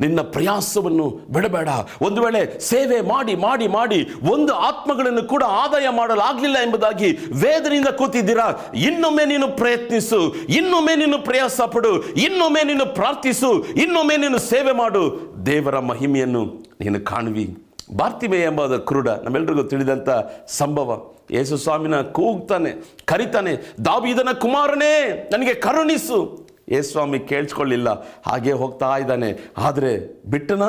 ನಿನ್ನ 0.00 0.20
ಪ್ರಯಾಸವನ್ನು 0.20 1.08
ಬಿಡಬೇಡ. 1.30 1.68
ಒಂದು 2.02 2.22
ವೇಳೆ 2.22 2.60
ಸೇವೆ 2.60 3.00
ಮಾಡಿ 3.00 3.36
ಮಾಡಿ 3.36 3.68
ಮಾಡಿ 3.68 4.10
ಒಂದು 4.32 4.52
ಆತ್ಮಗಳನ್ನು 4.54 5.22
ಕೂಡ 5.22 5.42
ಆದಾಯ 5.42 5.88
ಮಾಡಲಾಗಲಿಲ್ಲ 5.88 6.56
ಎಂಬುದಾಗಿ 6.58 7.10
ವೇದನೆಯಿಂದ 7.12 7.88
ಕೂತಿದ್ದೀರಾ? 7.88 8.72
ಇನ್ನೊಮ್ಮೆ 8.74 9.24
ನೀನು 9.24 9.48
ಪ್ರಯತ್ನಿಸು, 9.56 10.34
ಇನ್ನೊಮ್ಮೆ 10.48 10.96
ನೀನು 10.96 11.18
ಪ್ರಯಾಸ 11.18 11.60
ಪಡು, 11.60 12.02
ಇನ್ನೊಮ್ಮೆ 12.02 12.62
ನೀನು 12.62 12.86
ಪ್ರಾರ್ಥಿಸು, 12.94 13.64
ಇನ್ನೊಮ್ಮೆ 13.64 14.16
ನೀನು 14.16 14.38
ಸೇವೆ 14.38 14.72
ಮಾಡು. 14.72 15.04
ದೇವರ 15.46 15.78
ಮಹಿಮೆಯನ್ನು 15.78 16.44
ನೀನು 16.80 17.00
ಕಾಣುವಿ. 17.00 17.63
ಬಾರ್ತಿಮೆ 17.92 18.38
ಎಂಬ 18.38 18.76
ಕುರುಡ 18.76 19.08
ನಮ್ಮೆಲ್ರಿಗೂ 19.08 19.62
ತಿಳಿದಂಥ 19.62 20.08
ಸಂಭವ. 20.48 21.10
ಯೇಸು 21.30 21.56
ಸ್ವಾಮಿನ 21.56 22.00
ಕೂಗ್ತಾನೆ, 22.00 22.70
ಕರಿತಾನೆ, 23.04 23.52
ದಾವಿದನ 23.84 24.28
ಕುಮಾರನೇ, 24.40 24.92
ನನಗೆ 25.32 25.54
ಕರುಣಿಸು. 25.54 26.48
ಯೇಸು 26.68 26.92
ಸ್ವಾಮಿ 26.92 27.18
ಕೇಳಿಸ್ಕೊಳ್ಳಿಲ್ಲ, 27.18 27.88
ಹಾಗೆ 28.26 28.52
ಹೋಗ್ತಾ 28.52 28.96
ಇದ್ದಾನೆ. 28.96 29.52
ಆದರೆ 29.58 30.22
ಬಿಟ್ಟನ? 30.30 30.62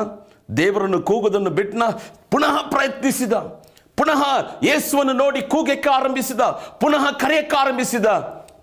ದೇವರನ್ನು 0.57 1.01
ಕೂಗೋದನ್ನು 1.01 1.50
ಬಿಟ್ಟನ? 1.50 1.84
ಪುನಃ 2.31 2.69
ಪ್ರಯತ್ನಿಸಿದ. 2.69 3.34
ಪುನಃ 3.98 4.22
ಯೇಸುವನ್ನು 4.63 5.13
ನೋಡಿ 5.13 5.41
ಕೂಗಕ್ಕೆ 5.41 5.89
ಆರಂಭಿಸಿದ. 5.89 6.41
ಪುನಃ 6.81 7.12
ಕರೆಯಕ್ಕೆ 7.12 7.55
ಆರಂಭಿಸಿದ. 7.57 8.05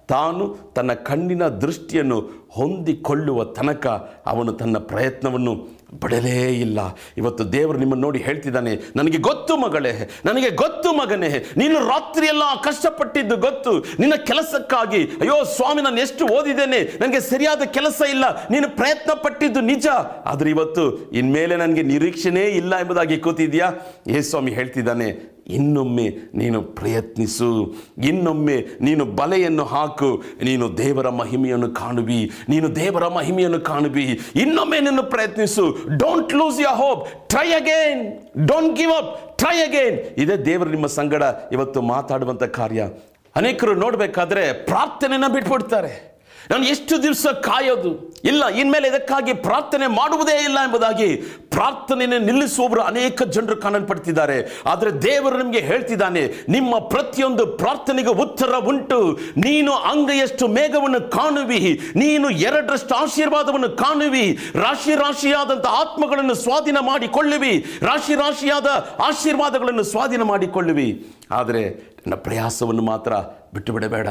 ತಾನು 0.09 0.45
ತನ್ನ 0.75 0.93
ಕಣ್ಣಿನ 0.93 1.49
ದೃಷ್ಟಿಯನ್ನು 1.49 2.19
ಹೊಂದಿಕೊಳ್ಳುವ 2.51 3.45
ತನಕ 3.45 3.87
ಅವನು 4.27 4.53
ತನ್ನ 4.53 4.79
ಪ್ರಯತ್ನವನ್ನು 4.79 5.53
ಬಿಡಲೇ 5.93 6.59
ಇಲ್ಲ. 6.59 6.81
ಇವತ್ತು 7.17 7.53
ದೇವರು 7.53 7.79
ನಿಮ್ಮನ್ನು 7.79 8.05
ನೋಡಿ 8.07 8.19
ಹೇಳ್ತಿದ್ದಾನೆ, 8.19 8.73
ನನಗೆ 8.97 9.19
ಗೊತ್ತು 9.19 9.57
ಮಗಳೇ, 9.57 9.93
ನನಗೆ 10.25 10.51
ಗೊತ್ತು 10.51 10.93
ಮಗನೇ, 10.93 11.31
ನೀನು 11.57 11.79
ರಾತ್ರಿಯೆಲ್ಲ 11.89 12.43
ಕಷ್ಟಪಟ್ಟಿದ್ದು 12.65 13.37
ಗೊತ್ತು. 13.37 13.73
ನಿನ್ನ 13.99 14.15
ಕೆಲಸಕ್ಕಾಗಿ, 14.15 15.03
ಅಯ್ಯೋ 15.21 15.45
ಸ್ವಾಮಿ, 15.45 15.83
ನಾನು 15.83 16.01
ಎಷ್ಟು 16.01 16.27
ಓದಿದ್ದೇನೆ 16.27 16.81
ನನಗೆ 17.01 17.21
ಸರಿಯಾದ 17.21 17.63
ಕೆಲಸ 17.63 18.03
ಇಲ್ಲ, 18.11 18.25
ನೀನು 18.51 18.69
ಪ್ರಯತ್ನ 18.69 19.13
ಪಟ್ಟಿದ್ದು 19.13 19.61
ನಿಜ. 19.61 19.87
ಆದರೆ 20.27 20.51
ಇವತ್ತು 20.51 21.11
ಇನ್ಮೇಲೆ 21.13 21.57
ನನಗೆ 21.57 21.83
ನಿರೀಕ್ಷೆನೇ 21.83 22.45
ಇಲ್ಲ 22.45 22.79
ಎಂಬುದಾಗಿ 22.79 23.19
ಕೂತಿದ್ಯಾ 23.19 23.69
ಏ 24.09 24.21
ಸ್ವಾಮಿ 24.21 24.51
ಹೇಳ್ತಿದ್ದಾನೆ 24.51 25.33
ಇನ್ನೊಮ್ಮೆ 25.47 26.17
ನೀನು 26.35 26.63
ಪ್ರಯತ್ನಿಸು. 26.63 27.75
ಇನ್ನೊಮ್ಮೆ 28.05 28.67
ನೀನು 28.81 29.05
ಬಲೆಯನ್ನು 29.05 29.65
ಹಾಕು. 29.65 30.23
ನೀನು 30.45 30.79
ದೇವರ 30.79 31.09
ಮಹಿಮೆಯನ್ನು 31.09 31.71
ಕಾಣುವಿ. 31.71 32.31
ನೀನು 32.49 32.77
ದೇವರ 32.77 33.09
ಮಹಿಮೆಯನ್ನು 33.09 33.61
ಕಾಣುವಿ. 33.61 34.21
ಇನ್ನೊಮ್ಮೆ 34.35 34.81
ನೀನು 34.81 35.03
ಪ್ರಯತ್ನಿಸು. 35.03 35.77
Don't 35.97 36.35
lose 36.35 36.61
your 36.61 36.77
hope 36.77 37.29
try 37.29 37.53
again 37.53 38.23
don't 38.47 38.77
give 38.77 38.93
up 38.93 39.39
try 39.39 39.57
again 39.57 39.99
ಇದೇ 40.19 40.37
ದೇವರು 40.37 40.71
ನಿಮ್ಮ 40.71 40.87
ಸಂಗಡ 40.87 41.23
ಇವತ್ತು 41.53 41.83
ಮಾತಾಡುವಂಥ 41.83 42.43
ಕಾರ್ಯ. 42.43 42.89
ಅನೇಕರು 43.37 43.75
ನೋಡಬೇಕಾದ್ರೆ 43.75 44.53
ಪ್ರಾರ್ಥನೆಯನ್ನು 44.53 45.33
ಬಿಟ್ಬಿಡ್ತಾರೆ. 45.33 46.12
ನಾನು 46.51 46.65
ಎಷ್ಟು 46.65 47.03
ದಿವಸ 47.03 47.27
ಕಾಯೋದು? 47.27 48.13
ಇಲ್ಲ, 48.25 48.47
ಇನ್ಮೇಲೆ 48.47 48.89
ಇದಕ್ಕಾಗಿ 48.89 49.33
ಪ್ರಾರ್ಥನೆ 49.35 49.87
ಮಾಡುವುದೇ 49.87 50.45
ಇಲ್ಲ 50.45 50.59
ಎಂಬುದಾಗಿ 50.59 51.17
ಪ್ರಾರ್ಥನೆಯನ್ನು 51.51 52.19
ನಿಲ್ಲಿಸುವವರು 52.19 52.83
ಅನೇಕ 52.83 53.23
ಜನರು 53.23 53.57
ಕಾಣಲ್ಪಡ್ತಿದ್ದಾರೆ. 53.57 54.63
ಆದರೆ 54.67 54.91
ದೇವರು 55.03 55.39
ನಿಮಗೆ 55.39 55.59
ಹೇಳ್ತಿದ್ದಾನೆ, 55.59 56.23
ನಿಮ್ಮ 56.49 56.79
ಪ್ರತಿಯೊಂದು 56.79 57.47
ಪ್ರಾರ್ಥನೆಗೆ 57.47 58.09
ಉತ್ತರ 58.09 58.55
ಉಂಟು. 58.57 59.13
ನೀನು 59.37 59.73
ಅಂಗೈಯಷ್ಟು 59.73 60.49
ಮೇಘವನ್ನು 60.49 61.11
ಕಾಣುವಿ. 61.11 61.81
ನೀನು 61.97 62.31
ಎರಡರಷ್ಟು 62.31 62.95
ಆಶೀರ್ವಾದವನ್ನು 62.95 63.71
ಕಾಣುವಿ. 63.71 64.39
ರಾಶಿ 64.55 64.95
ರಾಶಿಯಾದಂಥ 64.95 65.67
ಆತ್ಮಗಳನ್ನು 65.67 66.35
ಸ್ವಾಧೀನ 66.35 66.79
ಮಾಡಿಕೊಳ್ಳುವಿ. 66.81 67.67
ರಾಶಿ 67.83 68.15
ರಾಶಿಯಾದ 68.15 68.67
ಆಶೀರ್ವಾದಗಳನ್ನು 69.05 69.83
ಸ್ವಾಧೀನ 69.83 70.23
ಮಾಡಿಕೊಳ್ಳುವಿ. 70.23 71.07
ಆದರೆ 71.31 71.65
ನನ್ನ 71.71 72.15
ಪ್ರಯಾಸವನ್ನು 72.15 72.83
ಮಾತ್ರ 72.83 73.13
ಬಿಟ್ಟು 73.55 73.73
ಬಿಡಬೇಡ 73.73 74.09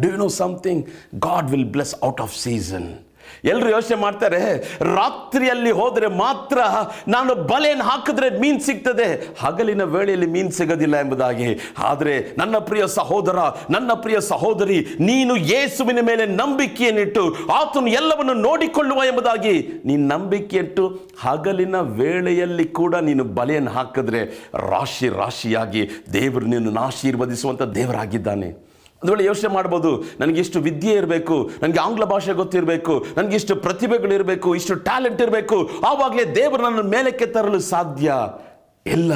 do 0.00 0.08
you 0.08 0.16
know 0.16 0.28
something 0.28 0.84
God 1.28 1.50
will 1.50 1.64
bless 1.64 1.96
out 2.04 2.20
of 2.20 2.36
season 2.36 2.88
ಎಲ್ಲರೂ 3.50 3.68
ಯೋಚನೆ 3.68 3.96
ಮಾಡ್ತಾರೆ, 4.00 4.40
ರಾತ್ರಿಯಲ್ಲಿ 4.98 5.70
ಹೋದರೆ 5.70 6.06
ಮಾತ್ರ 6.06 6.58
ನಾನು 7.08 7.34
ಬಲೆಯನ್ನು 7.34 7.84
ಹಾಕಿದ್ರೆ 7.84 8.38
ಮೀನು 8.38 8.60
ಸಿಗ್ತದೆ. 8.60 9.06
ಹಗಲಿನ 9.40 9.82
ವೇಳೆಯಲ್ಲಿ 9.82 10.26
ಮೀನು 10.26 10.50
ಸಿಗೋದಿಲ್ಲ 10.50 10.96
ಎಂಬುದಾಗಿ. 10.96 11.48
ಆದರೆ 11.78 12.14
ನನ್ನ 12.38 12.58
ಪ್ರಿಯ 12.58 12.86
ಸಹೋದರ, 12.86 13.38
ನನ್ನ 13.70 13.90
ಪ್ರಿಯ 13.94 14.20
ಸಹೋದರಿ, 14.20 14.78
ನೀನು 15.00 15.36
ಯೇಸುವಿನ 15.36 15.98
ಮೇಲೆ 16.02 16.26
ನಂಬಿಕೆಯನ್ನಿಟ್ಟು 16.26 17.24
ಆತನು 17.52 17.86
ಎಲ್ಲವನ್ನು 17.86 18.34
ನೋಡಿಕೊಳ್ಳುವ 18.48 19.02
ಎಂಬುದಾಗಿ. 19.04 19.56
ನೀನು 19.84 20.06
ನಂಬಿಕೆ 20.06 20.56
ಇಟ್ಟು 20.56 20.86
ಹಗಲಿನ 21.20 21.80
ವೇಳೆಯಲ್ಲಿ 21.80 22.64
ಕೂಡ 22.64 22.94
ನೀನು 22.94 23.24
ಬಲೆಯನ್ನು 23.24 23.70
ಹಾಕಿದ್ರೆ 23.70 24.22
ರಾಶಿ 24.70 25.08
ರಾಶಿಯಾಗಿ 25.08 25.90
ದೇವರು 26.12 26.46
ನಿನ್ನನ್ನು 26.46 26.80
ಆಶೀರ್ವದಿಸುವಂಥ 26.80 27.62
ದೇವರಾಗಿದ್ದಾನೆ. 27.62 28.65
ಒಂದು 29.06 29.16
ವೇಳೆ 29.16 29.28
ಯೋಚನೆ 29.28 29.54
ಮಾಡ್ಬೋದು. 29.54 30.04
ನನಗೆ 30.20 30.40
ಇಷ್ಟು 30.40 30.60
ವಿದ್ಯೆ 30.60 30.92
ಇರಬೇಕು, 30.92 31.50
ನನಗೆ 31.62 31.78
ಆಂಗ್ಲ 31.78 32.04
ಭಾಷೆ 32.04 32.32
ಗೊತ್ತಿರಬೇಕು, 32.32 33.06
ನನಗೆ 33.16 33.36
ಇಷ್ಟು 33.36 33.56
ಪ್ರತಿಭೆಗಳಿರಬೇಕು 33.56 34.54
ಇಷ್ಟು 34.54 34.74
ಟ್ಯಾಲೆಂಟ್ 34.74 35.22
ಇರಬೇಕು, 35.22 35.70
ಆವಾಗಲೇ 35.86 36.34
ದೇವರು 36.34 36.62
ನನ್ನ 36.62 36.80
ಮೇಲಕ್ಕೆ 36.80 37.26
ತರಲು 37.26 37.58
ಸಾಧ್ಯ 37.58 38.12
ಇಲ್ಲ. 38.86 39.12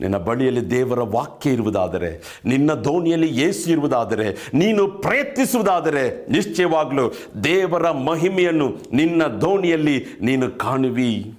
ನಿನ್ನ 0.00 0.16
ಬಳಿಯಲ್ಲಿ 0.16 0.70
ದೇವರ 0.70 1.00
ವಾಕ್ಯ 1.00 1.50
ಇರುವುದಾದರೆ, 1.50 2.40
ನಿನ್ನ 2.44 2.72
ದೋಣಿಯಲ್ಲಿ 2.72 3.28
ಏಸು 3.40 3.70
ಇರುವುದಾದರೆ, 3.70 4.50
ನೀನು 4.54 4.88
ಪ್ರಯತ್ನಿಸುವುದಾದರೆ, 4.88 6.30
ನಿಶ್ಚಯವಾಗಲೂ 6.30 7.12
ದೇವರ 7.44 7.90
ಮಹಿಮೆಯನ್ನು 7.90 8.68
ನಿನ್ನ 8.92 9.22
ದೋಣಿಯಲ್ಲಿ 9.24 10.06
ನೀನು 10.20 10.58
ಕಾಣುವಿ. 10.58 11.34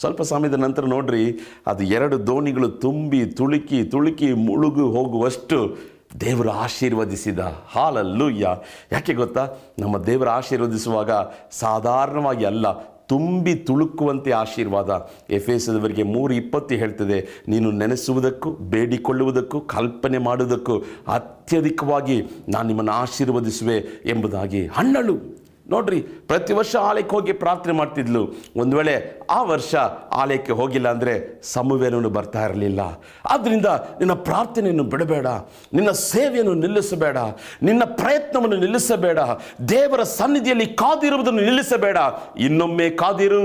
ಸ್ವಲ್ಪ 0.00 0.22
ಸಮಯದ 0.22 0.54
ನಂತರ 0.54 0.82
ನೋಡ್ರಿ, 0.82 1.38
ಅದು 1.66 1.84
ಎರಡು 1.84 2.26
ದೋಣಿಗಳು 2.26 2.68
ತುಂಬಿ, 2.68 3.26
ತುಳುಕಿ 3.26 3.84
ತುಳುಕಿ 3.84 4.32
ಮುಳುಗು 4.32 4.86
ಹೋಗುವಷ್ಟು 4.86 5.93
ದೇವರು 6.20 6.50
ಆಶೀರ್ವದಿಸಿದ. 6.50 7.38
ಹಾಲಲ್ಲೂಯ್ಯ. 7.66 8.48
ಯಾಕೆ 8.92 9.14
ಗೊತ್ತಾ? 9.14 9.48
ನಮ್ಮ 9.78 9.98
ದೇವರ 9.98 10.28
ಆಶೀರ್ವದಿಸುವಾಗ 10.28 11.10
ಸಾಧಾರಣವಾಗಿ 11.50 12.44
ಅಲ್ಲ, 12.44 12.72
ತುಂಬಿ 13.06 13.54
ತುಳುಕುವಂತೆ 13.54 14.30
ಆಶೀರ್ವಾದ. 14.30 15.10
ಎಫೆಸದವರಿಗೆ 15.30 16.02
ಮೂರು 16.02 16.34
ಇಪ್ಪತ್ತು 16.34 16.74
ಹೇಳ್ತದೆ, 16.74 17.44
ನೀನು 17.48 17.70
ನೆನೆಸುವುದಕ್ಕೂ, 17.70 18.50
ಬೇಡಿಕೊಳ್ಳುವುದಕ್ಕೂ, 18.50 19.60
ಕಲ್ಪನೆ 19.60 20.18
ಮಾಡುವುದಕ್ಕೂ 20.18 20.78
ಅತ್ಯಧಿಕವಾಗಿ 21.08 22.22
ನಾನು 22.48 22.66
ನಿಮ್ಮನ್ನು 22.66 22.92
ಆಶೀರ್ವದಿಸುವೆ 22.92 24.02
ಎಂಬುದಾಗಿ. 24.04 24.66
ಹಣ್ಣಳು. 24.66 25.43
ನೋಡ್ರಿ, 25.72 25.98
ಪ್ರತಿ 26.00 26.52
ವರ್ಷ 26.52 26.76
ಆಲಯಕ್ಕೆ 26.88 27.14
ಹೋಗಿ 27.16 27.32
ಪ್ರಾರ್ಥನೆ 27.32 27.72
ಮಾಡ್ತಿದ್ಲು. 27.72 28.22
ಒಂದು 28.56 28.74
ವೇಳೆ 28.76 28.94
ಆ 29.30 29.42
ವರ್ಷ 29.42 29.74
ಆಲಯಕ್ಕೆ 30.12 30.52
ಹೋಗಿಲ್ಲ 30.52 30.88
ಅಂದರೆ 30.88 31.14
ಸಮುವೇನೂ 31.42 32.10
ಬರ್ತಾ 32.16 32.42
ಇರಲಿಲ್ಲ. 32.46 32.80
ಆದ್ದರಿಂದ 33.30 33.68
ನಿನ್ನ 34.00 34.16
ಪ್ರಾರ್ಥನೆಯನ್ನು 34.28 34.84
ಬಿಡಬೇಡ, 34.84 35.26
ನಿನ್ನ 35.72 35.90
ಸೇವೆಯನ್ನು 35.90 36.54
ನಿಲ್ಲಿಸಬೇಡ, 36.54 37.16
ನಿನ್ನ 37.62 37.82
ಪ್ರಯತ್ನವನ್ನು 38.02 38.56
ನಿಲ್ಲಿಸಬೇಡ, 38.56 39.18
ದೇವರ 39.68 40.02
ಸನ್ನಿಧಿಯಲ್ಲಿ 40.18 40.66
ಕಾದಿರುವುದನ್ನು 40.82 41.40
ನಿಲ್ಲಿಸಬೇಡ, 41.40 41.98
ಇನ್ನೊಮ್ಮೆ 42.38 42.90
ಕಾದಿರು. 42.90 43.42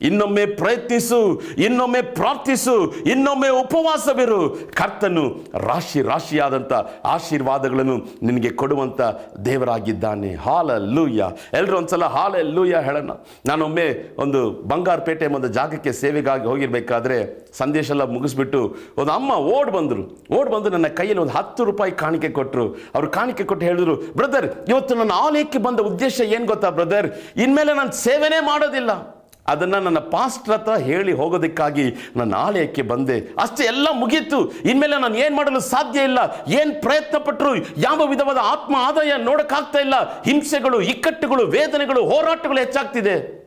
ಇನ್ನೊಮ್ಮೆ 0.00 0.46
ಪ್ರಯತ್ನಿಸು, 0.46 1.40
ಇನ್ನೊಮ್ಮೆ 1.58 2.02
ಪ್ರಾರ್ಥಿಸು, 2.02 2.76
ಇನ್ನೊಮ್ಮೆ 3.12 3.48
ಉಪವಾಸವಿರು. 3.48 4.40
ಕರ್ತನು 4.74 5.24
ರಾಶಿ 5.54 6.02
ರಾಶಿಯಾದಂಥ 6.02 6.72
ಆಶೀರ್ವಾದಗಳನ್ನು 7.04 7.96
ನಿನಗೆ 8.22 8.50
ಕೊಡುವಂಥ 8.50 9.00
ದೇವರಾಗಿದ್ದಾನೆ. 9.44 10.34
ಹಾಲ 10.34 10.76
ಲೂಯ್ಯ 10.76 11.30
ಎಲ್ಲರೂ 11.52 11.76
ಒಂದ್ಸಲ 11.76 12.04
ಹಾಲ 12.04 12.34
ಲೂಯ್ಯ 12.42 12.78
ಹೇಳೋಣ 12.82 13.10
ನಾನೊಮ್ಮೆ 13.46 13.86
ಒಂದು 14.18 14.50
ಬಂಗಾರಪೇಟೆ 14.50 15.26
ಒಂದು 15.26 15.48
ಜಾಗಕ್ಕೆ 15.48 15.92
ಸೇವೆಗಾಗಿ 15.92 16.46
ಹೋಗಿರಬೇಕಾದ್ರೆ 16.46 17.18
ಸಂದೇಶ 17.58 17.90
ಎಲ್ಲ 17.90 18.04
ಮುಗಿಸ್ಬಿಟ್ಟು 18.04 18.76
ಒಂದು 18.98 19.12
ಅಮ್ಮ 19.12 19.32
ಓಡ್ 19.32 19.70
ಬಂದರು. 19.70 20.02
ಓಡ್ 20.38 20.50
ಬಂದು 20.50 20.68
ನನ್ನ 20.68 20.86
ಕೈಯಲ್ಲಿ 20.86 21.20
ಒಂದು 21.20 21.32
ಹತ್ತು 21.32 21.64
ರೂಪಾಯಿ 21.64 21.92
ಕಾಣಿಕೆ 21.92 22.28
ಕೊಟ್ಟರು 22.28 22.66
ಅವರು 22.94 23.08
ಕಾಣಿಕೆ 23.10 23.44
ಕೊಟ್ಟು 23.44 23.66
ಹೇಳಿದ್ರು, 23.66 23.96
ಬ್ರದರ್, 23.96 24.46
ಇವತ್ತು 24.68 24.94
ನನ್ನ 24.94 25.10
ಆಲಯಕ್ಕೆ 25.12 25.58
ಬಂದ 25.58 25.80
ಉದ್ದೇಶ 25.80 26.20
ಏನು 26.20 26.46
ಗೊತ್ತಾ 26.46 26.70
ಬ್ರದರ್? 26.70 27.08
ಇನ್ಮೇಲೆ 27.36 27.74
ನಾನು 27.74 27.92
ಸೇವೆನೇ 27.92 28.40
ಮಾಡೋದಿಲ್ಲ. 28.40 29.19
ಅದನ್ನು 29.50 29.80
ನನ್ನ 29.80 29.98
ಪಾಸ್ಟ್ರ 29.98 30.52
ಹತ್ರ 30.52 30.74
ಹೇಳಿ 30.74 31.12
ಹೋಗೋದಕ್ಕಾಗಿ 31.12 31.84
ನನ್ನ 32.16 32.34
ಆಲಯಕ್ಕೆ 32.34 32.82
ಬಂದೆ. 32.82 33.20
ಅಷ್ಟೇ 33.20 33.64
ಎಲ್ಲ 33.64 33.88
ಮುಗೀತು. 33.92 34.50
ಇನ್ಮೇಲೆ 34.50 35.00
ನಾನು 35.00 35.16
ಏನು 35.16 35.36
ಮಾಡಲು 35.36 35.60
ಸಾಧ್ಯ 35.60 36.00
ಇಲ್ಲ. 36.00 36.18
ಏನು 36.48 36.82
ಪ್ರಯತ್ನ 36.82 37.18
ಪಟ್ಟರು 37.18 37.80
ಯಾವ 37.80 38.06
ವಿಧವಾದ 38.06 38.38
ಆತ್ಮ 38.42 38.76
ಆದಾಯ 38.78 39.12
ನೋಡೋಕ್ಕಾಗ್ತಾ 39.18 39.78
ಇಲ್ಲ. 39.78 40.22
ಹಿಂಸೆಗಳು, 40.22 40.80
ಇಕ್ಕಟ್ಟುಗಳು, 40.80 41.46
ವೇದನೆಗಳು, 41.46 42.04
ಹೋರಾಟಗಳು 42.04 42.58
ಹೆಚ್ಚಾಗ್ತಿದೆ. 42.58 43.39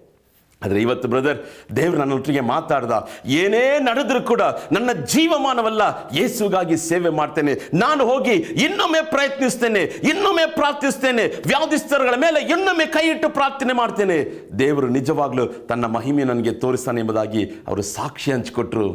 ಆದರೆ 0.63 0.81
ಇವತ್ತು 0.81 1.07
ಬ್ರದರ್, 1.07 1.39
ದೇವರು 1.75 1.97
ನನ್ನೊಟ್ಟಿಗೆ 1.97 2.39
ಮಾತಾಡ್ದ. 2.39 2.91
ಏನೇ 3.25 3.63
ನಡೆದರೂ 3.79 4.21
ಕೂಡ 4.21 4.41
ನನ್ನ 4.71 4.89
ಜೀವಮಾನವಲ್ಲ 5.13 5.81
ಯೇಸುಗಾಗಿ 6.13 6.77
ಸೇವೆ 6.77 7.09
ಮಾಡ್ತೇನೆ. 7.09 7.55
ನಾನು 7.73 8.05
ಹೋಗಿ 8.05 8.35
ಇನ್ನೊಮ್ಮೆ 8.65 9.01
ಪ್ರಯತ್ನಿಸ್ತೇನೆ, 9.11 9.83
ಇನ್ನೊಮ್ಮೆ 10.11 10.45
ಪ್ರಾರ್ಥಿಸ್ತೇನೆ 10.45 11.25
ವ್ಯಾಧಿಸ್ತರಗಳ 11.45 12.15
ಮೇಲೆ 12.17 12.41
ಇನ್ನೊಮ್ಮೆ 12.53 12.85
ಕೈ 12.85 13.05
ಇಟ್ಟು 13.09 13.29
ಪ್ರಾರ್ಥನೆ 13.29 13.73
ಮಾಡ್ತೇನೆ. 13.73 14.17
ದೇವರು 14.59 14.87
ನಿಜವಾಗ್ಲೂ 14.87 15.45
ತನ್ನ 15.45 15.85
ಮಹಿಮೆ 15.85 16.23
ನನಗೆ 16.23 16.51
ತೋರಿಸ್ತಾನೆ 16.51 17.01
ಎಂಬುದಾಗಿ 17.01 17.43
ಅವರು 17.67 17.81
ಸಾಕ್ಷಿ 17.81 18.31
ಹಂಚಿಕೊಟ್ರು. 18.31 18.87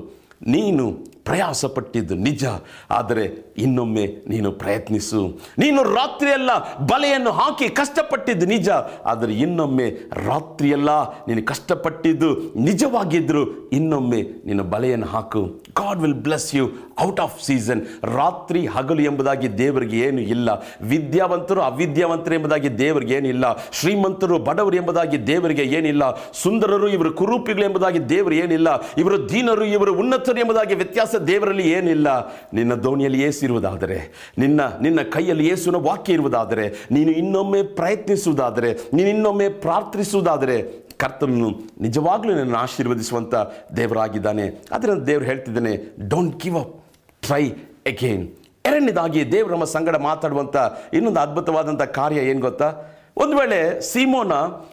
ನೀನು 0.46 0.84
ಪ್ರಯಾಸ 1.28 1.64
ಪಟ್ಟಿದ್ದು 1.64 2.14
ನಿಜ. 2.14 2.44
ಆದರೆ 2.90 3.24
ಇನ್ನೊಮ್ಮೆ 3.56 4.04
ನೀನು 4.28 4.52
ಪ್ರಯತ್ನಿಸು. 4.52 5.22
ನೀನು 5.58 5.82
ರಾತ್ರಿಯೆಲ್ಲ 5.82 6.50
ಬಲೆಯನ್ನು 6.86 7.30
ಹಾಕಿ 7.30 7.68
ಕಷ್ಟಪಟ್ಟಿದ್ದು 7.68 8.46
ನಿಜ. 8.46 8.68
ಆದರೆ 9.04 9.32
ಇನ್ನೊಮ್ಮೆ 9.34 9.88
ರಾತ್ರಿಯೆಲ್ಲ 10.26 10.90
ನೀನು 11.28 11.42
ಕಷ್ಟಪಟ್ಟಿದ್ದು 11.46 12.30
ನಿಜವಾಗಿದ್ದರೂ 12.58 13.42
ಇನ್ನೊಮ್ಮೆ 13.72 14.20
ನೀನು 14.46 14.64
ಬಲೆಯನ್ನು 14.64 15.06
ಹಾಕು. 15.06 15.42
God 15.80 16.00
will 16.00 16.14
bless 16.14 16.54
you 16.54 16.70
out 17.06 17.20
of 17.20 17.44
season 17.44 17.82
ರಾತ್ರಿ 18.16 18.66
ಹಗಲು 18.66 19.02
ಎಂಬುದಾಗಿ 19.02 19.48
ದೇವರಿಗೆ 19.58 19.98
ಏನು 19.98 20.20
ಇಲ್ಲ. 20.20 20.48
ವಿದ್ಯಾವಂತರು 20.82 21.60
ಅವಿದ್ಯಾವಂತರು 21.60 22.34
ಎಂಬುದಾಗಿ 22.34 22.78
ದೇವರಿಗೆ 22.78 23.14
ಏನಿಲ್ಲ 23.14 23.44
ಶ್ರೀಮಂತರು 23.72 24.38
ಬಡವರು 24.38 24.76
ಎಂಬುದಾಗಿ 24.76 25.26
ದೇವರಿಗೆ 25.26 25.62
ಏನಿಲ್ಲ 25.62 26.04
ಸುಂದರರು 26.42 26.88
ಇವರು 26.88 27.12
ಕುರೂಪಿಗಳು 27.12 27.64
ಎಂಬುದಾಗಿ 27.64 28.00
ದೇವರು 28.04 28.34
ಏನಿಲ್ಲ. 28.34 28.68
ಇವರು 28.98 29.28
ದೀನರು 29.28 29.64
ಇವರು 29.64 29.94
ಉನ್ನತರು 29.94 30.40
ಎಂಬುದಾಗಿ 30.40 30.74
ವ್ಯತ್ಯಾಸ 30.74 31.14
ದೇವರಲ್ಲಿ 31.26 31.70
ಏನಿಲ್ಲ, 31.70 32.30
ನಿನ್ನ 32.52 32.74
ದೋಣಿಯಲ್ಲಿ 32.74 33.22
ಏಸಿರುವುದಾದರೆ 33.22 34.28
ನಿನ್ನ 34.38 34.60
ನಿನ್ನ 34.80 35.00
ಕೈಯಲ್ಲಿ 35.02 35.48
ಏಸುವ 35.48 35.80
ವಾಕ್ಯ 35.80 36.12
ಇರುವುದಾದರೆ, 36.12 36.88
ನೀನು 36.90 37.10
ಇನ್ನೊಮ್ಮೆ 37.10 37.62
ಪ್ರಯತ್ನಿಸುವುದಾದರೆ, 37.62 38.72
ನೀನು 38.94 39.08
ಇನ್ನೊಮ್ಮೆ 39.08 39.48
ಪ್ರಾರ್ಥಿಸುವುದಾದರೆ 39.48 40.88
ಕರ್ತನನ್ನು 40.98 41.48
ನಿಜವಾಗ್ಲೂ 41.80 42.34
ನನ್ನ 42.34 42.56
ಆಶೀರ್ವದಿಸುವಂಥ 42.56 43.34
ದೇವರಾಗಿದ್ದಾನೆ. 43.76 44.48
ಅದರಿಂದ 44.72 45.02
ದೇವರು 45.02 45.24
ಹೇಳ್ತಿದ್ದಾನೆ 45.24 45.94
don't 46.08 46.42
give 46.42 46.56
up 46.56 46.84
try 47.22 47.48
again 47.86 48.28
ಎರಡನೇದಾಗಿ 48.64 49.32
ದೇವರು 49.32 49.52
ನಮ್ಮ 49.52 49.64
ಸಂಗಡ 49.64 49.96
ಮಾತಾಡುವಂಥ 49.96 50.56
ಇನ್ನೊಂದು 50.92 51.20
ಅದ್ಭುತವಾದಂಥ 51.20 51.82
ಕಾರ್ಯ 51.82 52.16
ಏನು 52.16 52.40
ಗೊತ್ತಾ? 52.40 52.72
ಒಂದು 53.16 53.36
ವೇಳೆ 53.36 53.80
ಸೀಮೋನ 53.80 54.32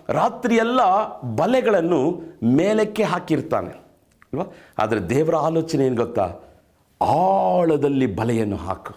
ರಾತ್ರಿಯೆಲ್ಲ 0.10 0.80
ಬಲೆಗಳನ್ನು 1.36 2.22
ಮೇಲಕ್ಕೆ 2.44 3.04
ಹಾಕಿರ್ತಾನೆ. 3.04 3.85
ಅಲ್ವಾ? 4.40 4.56
ಆದರೆ 4.80 5.00
ದೇವರ 5.00 5.36
ಆಲೋಚನೆ 5.36 5.86
ಏನು 5.86 5.96
ಗೊತ್ತಾ? 5.96 6.36
ಆಳದಲ್ಲಿ 7.02 8.16
ಬಲೆಯನ್ನು 8.16 8.56
ಹಾಕು. 8.56 8.94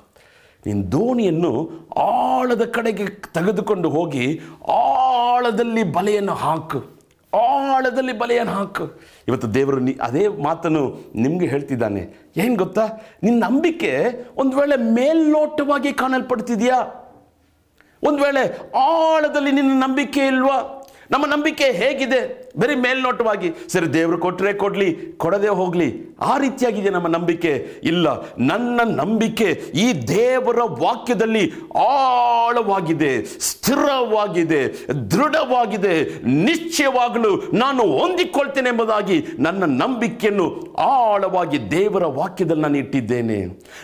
ನಿನ್ನ 0.66 0.88
ದೋಣಿಯನ್ನು 0.92 1.70
ಆಳದ 1.98 2.64
ಕಡೆಗೆ 2.64 3.06
ತೆಗೆದುಕೊಂಡು 3.06 3.90
ಹೋಗಿ 3.90 4.40
ಆಳದಲ್ಲಿ 4.72 5.82
ಬಲೆಯನ್ನು 5.82 6.32
ಹಾಕು. 6.34 6.98
ಆಳದಲ್ಲಿ 7.36 8.18
ಬಲೆಯನ್ನು 8.18 8.52
ಹಾಕು. 8.52 9.00
ಇವತ್ತು 9.28 9.54
ದೇವರು 9.54 9.80
ನಿ 9.80 9.96
ಅದೇ 10.02 10.28
ಮಾತನ್ನು 10.28 11.12
ನಿಮಗೆ 11.14 11.46
ಹೇಳ್ತಿದ್ದಾನೆ. 11.46 12.30
ಏನು 12.36 12.56
ಗೊತ್ತಾ? 12.56 12.88
ನಿನ್ನ 13.22 13.44
ನಂಬಿಕೆ 13.44 14.06
ಒಂದು 14.36 14.56
ವೇಳೆ 14.56 14.76
ಮೇಲ್ನೋಟವಾಗಿ 14.76 15.92
ಕಾಣಲ್ಪಡ್ತಿದೆಯಾ? 15.92 17.10
ಒಂದು 18.02 18.22
ವೇಳೆ 18.22 18.72
ಆಳದಲ್ಲಿ 18.78 19.52
ನಿನ್ನ 19.52 19.84
ನಂಬಿಕೆ 19.86 20.26
ಇಲ್ವಾ? 20.26 20.77
ನಮ್ಮ 21.10 21.26
ನಂಬಿಕೆ 21.26 21.64
ಹೇಗಿದೆ? 21.64 22.20
ಬರೀ 22.58 22.74
ಮೇಲ್ನೋಟವಾಗಿ, 22.74 23.48
ಸರಿ, 23.72 23.86
ದೇವರು 23.94 24.18
ಕೊಟ್ಟರೆ 24.18 24.52
ಕೊಡಲಿ, 24.52 24.88
ಕೊಡದೆ 25.16 25.48
ಹೋಗಲಿ. 25.48 26.16
ಆ 26.20 26.38
ರೀತಿಯಾಗಿದೆ 26.38 26.90
ನಮ್ಮ 26.90 27.06
ನಂಬಿಕೆ. 27.06 27.52
ಇಲ್ಲ, 27.82 28.06
ನನ್ನ 28.38 28.80
ನಂಬಿಕೆ 29.00 29.48
ಈ 29.84 29.86
ದೇವರ 30.08 30.58
ವಾಕ್ಯದಲ್ಲಿ 30.62 31.52
ಆಳವಾಗಿದೆ, 31.78 33.24
ಸ್ಥಿರವಾಗಿದೆ, 33.24 34.62
ದೃಢವಾಗಿದೆ. 35.10 35.94
ನಿಶ್ಚಯವಾಗಲು 36.44 37.32
ನಾನು 37.52 37.82
ಹೊಂದಿಕೊಳ್ತೇನೆ 37.98 38.68
ಎಂಬುದಾಗಿ 38.68 39.26
ನನ್ನ 39.38 39.64
ನಂಬಿಕೆಯನ್ನು 39.82 40.46
ಆಳವಾಗಿ 40.78 41.70
ದೇವರ 41.70 42.06
ವಾಕ್ಯದಲ್ಲಿ 42.06 42.62
ನಾನು 42.62 42.78
ಇಟ್ಟಿದ್ದೇನೆ. 42.78 43.38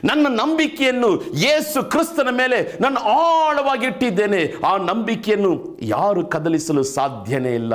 ನನ್ನ 0.04 0.26
ನಂಬಿಕೆಯನ್ನು 0.40 1.10
ಯೇಸು 1.38 1.90
ಕ್ರಿಸ್ತನ 1.90 2.28
ಮೇಲೆ 2.30 2.58
ನಾನು 2.80 2.96
ಆಳವಾಗಿ 2.96 3.86
ಇಟ್ಟಿದ್ದೇನೆ. 3.86 4.42
ಆ 4.66 4.76
ನಂಬಿಕೆಯನ್ನು 4.76 5.78
ಯಾರು 5.82 6.26
ಕದಲಿಸಲು 6.26 6.82
ಸಾಧ್ಯನೇ 7.14 7.54
ಇಲ್ಲ. 7.54 7.74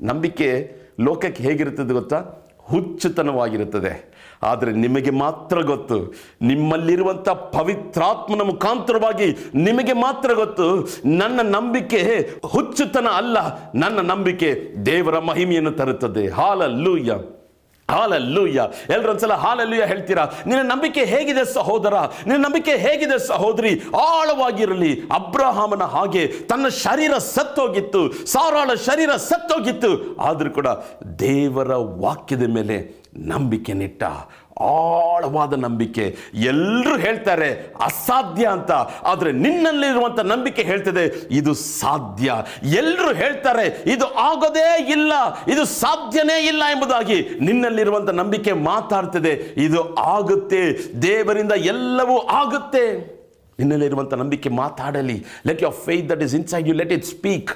ನಂಬಿಕೆ 0.00 0.48
ಲೋಕಕ್ಕೆ 1.00 1.42
ಹೇಗಿರುತ್ತದೆ 1.42 1.92
ಗೊತ್ತಾ? 1.92 2.18
ಹುಚ್ಚುತನವಾಗಿರುತ್ತದೆ. 2.58 3.92
ಆದರೆ 4.42 4.72
ನಿಮಗೆ 4.72 5.10
ಮಾತ್ರ 5.10 5.60
ಗೊತ್ತು 5.60 6.14
ನಿಮ್ಮಲ್ಲಿರುವಂಥ 6.42 7.28
ಪವಿತ್ರಾತ್ಮನ 7.28 8.42
ಮುಖಾಂತರವಾಗಿ 8.42 9.28
ನಿಮಗೆ 9.54 9.92
ಮಾತ್ರ 9.92 10.32
ಗೊತ್ತು, 10.32 10.66
ನನ್ನ 11.06 11.40
ನಂಬಿಕೆ 11.42 12.02
ಹುಚ್ಚುತನ 12.46 13.06
ಅಲ್ಲ, 13.06 13.36
ನನ್ನ 13.74 13.98
ನಂಬಿಕೆ 14.10 14.50
ದೇವರ 14.86 15.18
ಮಹಿಮೆಯನ್ನು 15.18 15.70
ತರುತ್ತದೆ. 15.70 16.28
ಹಾಲಲ್ಲೂಯ್ಯ. 16.28 17.12
ಹಾಲಲ್ಲೂಯ್ಯ. 17.90 18.62
ಎಲ್ರೊಂದ್ಸಲ 18.90 19.32
ಹಾಲಲ್ಲೂಯ್ಯ 19.32 19.84
ಹೇಳ್ತೀರಾ? 19.84 20.26
ನಿನ್ನ 20.46 20.62
ನಂಬಿಕೆ 20.62 21.04
ಹೇಗಿದೆ 21.04 21.54
ಸಹೋದರ? 21.54 21.94
ನಿನ್ನ 22.26 22.44
ನಂಬಿಕೆ 22.44 22.70
ಹೇಗಿದೆ 22.70 23.18
ಸಹೋದರಿ? 23.26 23.80
ಆಳವಾಗಿರಲಿ. 24.02 25.02
ಅಬ್ರಹಾಮನ 25.14 25.82
ಹಾಗೆ 25.82 26.26
ತನ್ನ 26.26 26.68
ಶರೀರ 26.68 27.18
ಸತ್ತೋಗಿತ್ತು. 27.18 28.12
ಸಾರಾಳ 28.26 28.74
ಶರೀರ 28.74 29.10
ಸತ್ತೋಗಿತ್ತು. 29.16 30.16
ಆದರೂ 30.16 30.50
ಕೂಡ 30.50 30.66
ದೇವರ 31.18 31.74
ವಾಕ್ಯದ 31.74 32.54
ಮೇಲೆ 32.54 33.04
ನಂಬಿಕೆ 33.16 33.72
ನಿಟ್ಟ 33.72 34.02
ಆಳವಾದ 34.60 35.52
ನಂಬಿಕೆ. 35.52 36.16
ಎಲ್ಲರೂ 36.34 36.98
ಹೇಳ್ತಾರೆ, 36.98 37.74
ಅಸಾಧ್ಯ 37.80 38.46
ಅಂತ. 38.46 38.70
ಆದರೆ 39.04 39.32
ನಿನ್ನಲ್ಲಿರುವಂಥ 39.32 40.20
ನಂಬಿಕೆ 40.20 40.62
ಹೇಳ್ತದೆ, 40.62 41.28
ಇದು 41.30 41.54
ಸಾಧ್ಯ. 41.54 42.32
ಎಲ್ಲರೂ 42.62 43.14
ಹೇಳ್ತಾರೆ, 43.14 43.82
ಇದು 43.92 44.04
ಆಗೋದೇ 44.04 44.90
ಇಲ್ಲ, 44.90 45.12
ಇದು 45.48 45.64
ಸಾಧ್ಯನೇ 45.64 46.46
ಇಲ್ಲ 46.46 46.62
ಎಂಬುದಾಗಿ 46.70 47.28
ನಿನ್ನಲ್ಲಿರುವಂಥ 47.40 48.10
ನಂಬಿಕೆ 48.10 48.52
ಮಾತಾಡ್ತದೆ, 48.52 49.54
ಇದು 49.56 49.94
ಆಗುತ್ತೆ, 49.94 50.78
ದೇವರಿಂದ 51.02 51.52
ಎಲ್ಲವೂ 51.52 52.18
ಆಗುತ್ತೆ. 52.18 53.16
ನಿನ್ನಲ್ಲಿರುವಂಥ 53.58 54.14
ನಂಬಿಕೆ 54.14 54.48
ಮಾತಾಡಲಿ. 54.48 55.26
Let 55.46 55.62
your 55.62 55.74
faith 55.74 56.08
that 56.08 56.22
is 56.22 56.34
inside 56.34 56.68
you 56.68 56.74
let 56.74 56.92
it 56.92 57.04
speak 57.04 57.50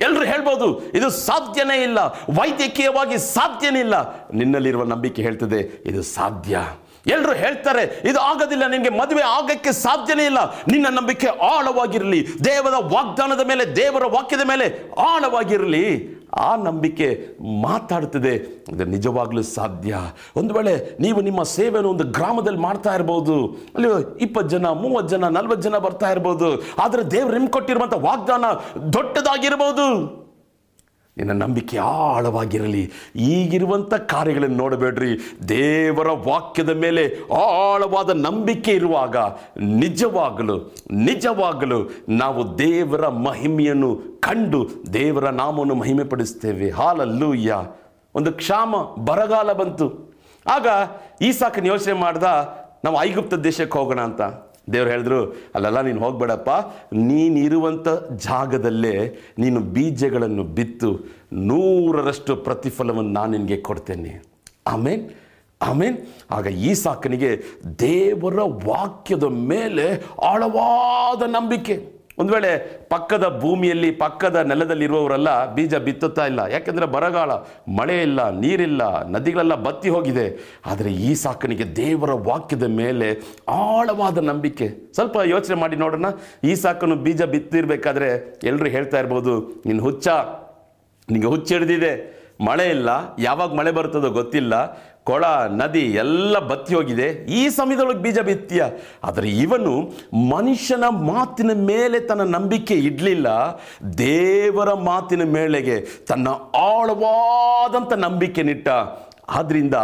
ಎಲ್ಲರೂ 0.00 0.24
ಹೇಳ್ಬೋದು, 0.24 0.80
ಇದು 0.94 1.10
ಸಾಧ್ಯನೇ 1.10 1.82
ಇಲ್ಲ, 1.82 1.98
ವೈದ್ಯಕೀಯವಾಗಿ 2.38 3.18
ಸಾಧ್ಯನೇ 3.18 3.80
ಇಲ್ಲ. 3.80 3.94
ನಿನ್ನಲ್ಲಿರುವ 4.32 4.84
ನಂಬಿಕೆ 4.84 5.22
ಹೇಳ್ತದೆ, 5.22 5.82
ಇದು 5.86 6.02
ಸಾಧ್ಯ. 6.02 6.58
ಎಲ್ಲರೂ 7.06 7.32
ಹೇಳ್ತಾರೆ, 7.32 8.02
ಇದು 8.10 8.18
ಆಗೋದಿಲ್ಲ, 8.18 8.66
ನಿನಗೆ 8.66 8.88
ಮದುವೆ 8.88 9.22
ಆಗಕ್ಕೆ 9.22 9.72
ಸಾಧ್ಯನೇ 9.72 10.24
ಇಲ್ಲ. 10.26 10.38
ನಿನ್ನ 10.68 10.86
ನಂಬಿಕೆ 10.88 11.26
ಆಳವಾಗಿರಲಿ, 11.26 12.26
ದೇವರ 12.44 12.74
ವಾಗ್ದಾನದ 12.78 13.46
ಮೇಲೆ, 13.46 13.76
ದೇವರ 13.76 14.04
ವಾಕ್ಯದ 14.04 14.40
ಮೇಲೆ 14.44 14.66
ಆಳವಾಗಿರಲಿ. 14.98 16.17
ಆ 16.34 16.56
ನಂಬಿಕೆ 16.56 17.36
ಮಾತಾಡ್ತದೆ. 17.62 18.64
ಇದು 18.68 18.84
ನಿಜವಾಗ್ಲೂ 18.84 19.42
ಸಾಧ್ಯ. 19.42 19.96
ಒಂದು 20.36 20.54
ವೇಳೆ 20.54 20.96
ನೀವು 21.00 21.20
ನಿಮ್ಮ 21.20 21.42
ಸೇವೆಯನ್ನು 21.42 21.90
ಒಂದು 21.90 22.04
ಗ್ರಾಮದಲ್ಲಿ 22.04 22.58
ಮಾಡ್ತಾ 22.58 22.94
ಇರ್ಬೋದು. 22.94 23.46
ಅಲ್ಲಿ, 23.74 24.18
ಇಪ್ಪತ್ತು 24.20 24.48
ಜನ, 24.48 24.66
ಮೂವತ್ತು 24.66 25.16
ಜನ, 25.16 25.28
ನಲ್ವತ್ತು 25.28 25.70
ಜನ 25.70 25.76
ಬರ್ತಾ 25.78 26.10
ಇರ್ಬೋದು. 26.10 26.62
ಆದರೆ 26.78 27.02
ದೇವ್ರು 27.02 27.32
ನಿಮ್ಗೆ 27.32 27.52
ಕೊಟ್ಟಿರುವಂಥ 27.52 27.94
ವಾಗ್ದಾನ 27.94 28.44
ದೊಡ್ಡದಾಗಿರ್ಬೋದು. 28.92 30.17
ನಿನ್ನ 31.18 31.42
ನಂಬಿಕೆ 31.42 31.78
ಆಳವಾಗಿರಲಿ. 31.78 32.92
ಈಗಿರುವಂಥ 33.16 33.94
ಕಾರ್ಯಗಳನ್ನು 33.94 34.56
ನೋಡಬೇಡ್ರಿ. 34.56 35.38
ದೇವರ 35.48 36.08
ವಾಕ್ಯದ 36.08 36.70
ಮೇಲೆ 36.70 37.04
ಆಳವಾದ 37.34 38.10
ನಂಬಿಕೆ 38.10 38.72
ಇರುವಾಗ 38.72 39.16
ನಿಜವಾಗಲು 39.60 40.74
ನಿಜವಾಗಲು 40.90 41.90
ನಾವು 42.08 42.58
ದೇವರ 42.58 43.08
ಮಹಿಮೆಯನ್ನು 43.08 44.00
ಕಂಡು 44.20 44.68
ದೇವರ 44.94 45.28
ನಾಮವನ್ನು 45.28 45.74
ಮಹಿಮೆ 45.74 46.04
ಪಡಿಸ್ತೇವೆ 46.04 46.72
ಒಂದು 48.14 48.32
ಕ್ಷಾಮ, 48.32 48.74
ಬರಗಾಲ 49.04 49.52
ಬಂತು. 49.52 50.16
ಆಗ 50.46 50.66
ಈ 51.22 51.32
ಸಾಕನ್ನು 51.32 51.68
ಯೋಚನೆ 51.68 51.92
ಮಾಡ್ದ, 51.92 52.22
ನಾವು 52.84 53.00
ಐಗುಪ್ತ 53.00 53.34
ದೇಶಕ್ಕೆ 53.34 53.78
ಹೋಗೋಣ 53.78 54.00
ಅಂತ. 54.00 54.22
ದೇವ್ರು 54.72 54.90
ಹೇಳಿದ್ರು, 54.90 55.32
ಅಲ್ಲಲ್ಲ, 55.54 55.80
ನೀನು 55.80 56.00
ಹೋಗ್ಬೇಡಪ್ಪ. 56.00 56.50
ನೀನಿರುವಂಥ 56.92 57.88
ಜಾಗದಲ್ಲೇ 58.16 59.18
ನೀನು 59.38 59.60
ಬೀಜಗಳನ್ನು 59.60 60.44
ಬಿತ್ತು 60.44 60.98
ನೂರರಷ್ಟು 61.32 62.36
ಪ್ರತಿಫಲವನ್ನು 62.36 63.10
ನಾನು 63.10 63.32
ನಿನಗೆ 63.32 63.56
ಕೊಡ್ತೇನೆ. 63.56 64.22
ಆಮೇನ್ 64.66 65.10
ಆಮೇನ್. 65.62 65.98
ಆಗ 66.30 66.46
ಈ 66.46 66.74
ಸಾಕನಿಗೆ 66.74 67.42
ದೇವರ 67.78 68.40
ವಾಕ್ಯದ 68.42 69.24
ಮೇಲೆ 69.24 70.04
ಆಳವಾದ 70.22 71.22
ನಂಬಿಕೆ. 71.22 71.97
ಒಂದು 72.18 72.32
ವೇಳೆ 72.32 72.80
ಪಕ್ಕದ 72.88 73.38
ಭೂಮಿಯಲ್ಲಿ, 73.40 73.90
ಪಕ್ಕದ 73.90 74.36
ನೆಲದಲ್ಲಿರುವವರೆಲ್ಲ 74.36 75.54
ಬೀಜ 75.54 75.74
ಬಿತ್ತುತ್ತಾ 75.74 76.26
ಇಲ್ಲ. 76.26 76.40
ಯಾಕೆಂದರೆ 76.50 76.86
ಬರಗಾಲ, 76.86 77.30
ಮಳೆ 77.78 78.02
ಇಲ್ಲ, 78.02 78.30
ನೀರಿಲ್ಲ, 78.30 79.08
ನದಿಗಳೆಲ್ಲ 79.08 79.54
ಬತ್ತಿ 79.54 79.88
ಹೋಗಿದೆ. 79.88 80.58
ಆದರೆ 80.66 80.92
ಈ 80.92 81.14
ಸಾಕನಿಗೆ 81.14 81.76
ದೇವರ 81.76 82.10
ವಾಕ್ಯದ 82.12 82.62
ಮೇಲೆ 82.62 83.20
ಆಳವಾದ 83.48 84.18
ನಂಬಿಕೆ. 84.18 84.68
ಸ್ವಲ್ಪ 84.94 85.16
ಯೋಚನೆ 85.24 85.56
ಮಾಡಿ 85.56 85.76
ನೋಡೋಣ. 85.76 86.06
ಈ 86.44 86.54
ಸಾಕನು 86.54 86.96
ಬೀಜ 86.96 87.22
ಬಿತ್ತಿರಬೇಕಾದ್ರೆ 87.22 88.40
ಎಲ್ಲರೂ 88.44 88.66
ಹೇಳ್ತಾ 88.66 88.98
ಇರ್ಬೋದು 88.98 89.62
ನಿನ್ನ 89.66 89.80
ಹುಚ್ಚ 89.80 90.08
ನಿಮಗೆ 91.10 91.26
ಹುಚ್ಚ 91.26 91.52
ಹಿಡ್ದಿದೆ. 91.52 92.18
ಮಳೆ 92.40 92.68
ಇಲ್ಲ. 92.68 92.88
ಯಾವಾಗ 93.18 93.54
ಮಳೆ 93.54 93.70
ಬರ್ತದೋ 93.70 94.10
ಗೊತ್ತಿಲ್ಲ. 94.10 94.54
ಕೊಳ, 95.08 95.24
ನದಿ 95.56 95.84
ಎಲ್ಲ 95.94 96.38
ಬತ್ತಿ 96.38 96.74
ಹೋಗಿದೆ. 96.74 97.08
ಈ 97.40 97.48
ಸಮಯದೊಳಗೆ 97.48 97.98
ಬೀಜ 97.98 98.18
ಬಿತ್ತೀಯ? 98.18 98.62
ಆದರೆ 99.04 99.28
ಇವನು 99.28 99.72
ಮನುಷ್ಯನ 100.30 100.84
ಮಾತಿನ 100.88 101.50
ಮೇಲೆ 101.66 102.00
ತನ್ನ 102.00 102.24
ನಂಬಿಕೆ 102.36 102.74
ಇಡಲಿಲ್ಲ. 102.74 103.28
ದೇವರ 103.98 104.72
ಮಾತಿನ 104.72 105.24
ಮೇಳೆಗೆ 105.24 105.76
ತನ್ನ 106.08 106.28
ಆಳವಾದಂಥ 106.56 107.92
ನಂಬಿಕೆ 107.92 108.42
ನಿಟ್ಟ 108.42 108.68
ಆದ್ರಿಂದ 109.28 109.74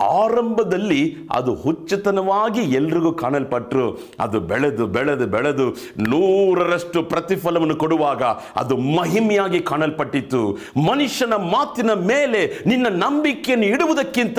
ಆರಂಭದಲ್ಲಿ 0.00 1.16
ಅದು 1.32 1.54
ಹುಚ್ಚತನವಾಗಿ 1.54 2.60
ಎಲ್ರಿಗೂ 2.60 3.12
ಕಾಣಲ್ಪಟ್ಟರು 3.12 4.00
ಅದು 4.20 4.40
ಬೆಳೆದು 4.40 4.86
ಬೆಳೆದು 4.86 5.26
ಬೆಳೆದು 5.26 5.70
ನೂರರಷ್ಟು 5.98 7.02
ಪ್ರತಿಫಲವನ್ನು 7.02 7.76
ಕೊಡುವಾಗ 7.76 8.22
ಅದು 8.56 8.76
ಮಹಿಮೆಯಾಗಿ 8.76 9.60
ಕಾಣಲ್ಪಟ್ಟಿತ್ತು. 9.60 10.58
ಮನುಷ್ಯನ 10.86 11.34
ಮಾತಿನ 11.34 11.92
ಮೇಲೆ, 11.92 12.64
ನಿನ್ನ 12.66 12.86
ನಂಬಿಕೆಯನ್ನು 12.88 13.66
ಇಡುವುದಕ್ಕಿಂತ 13.66 14.38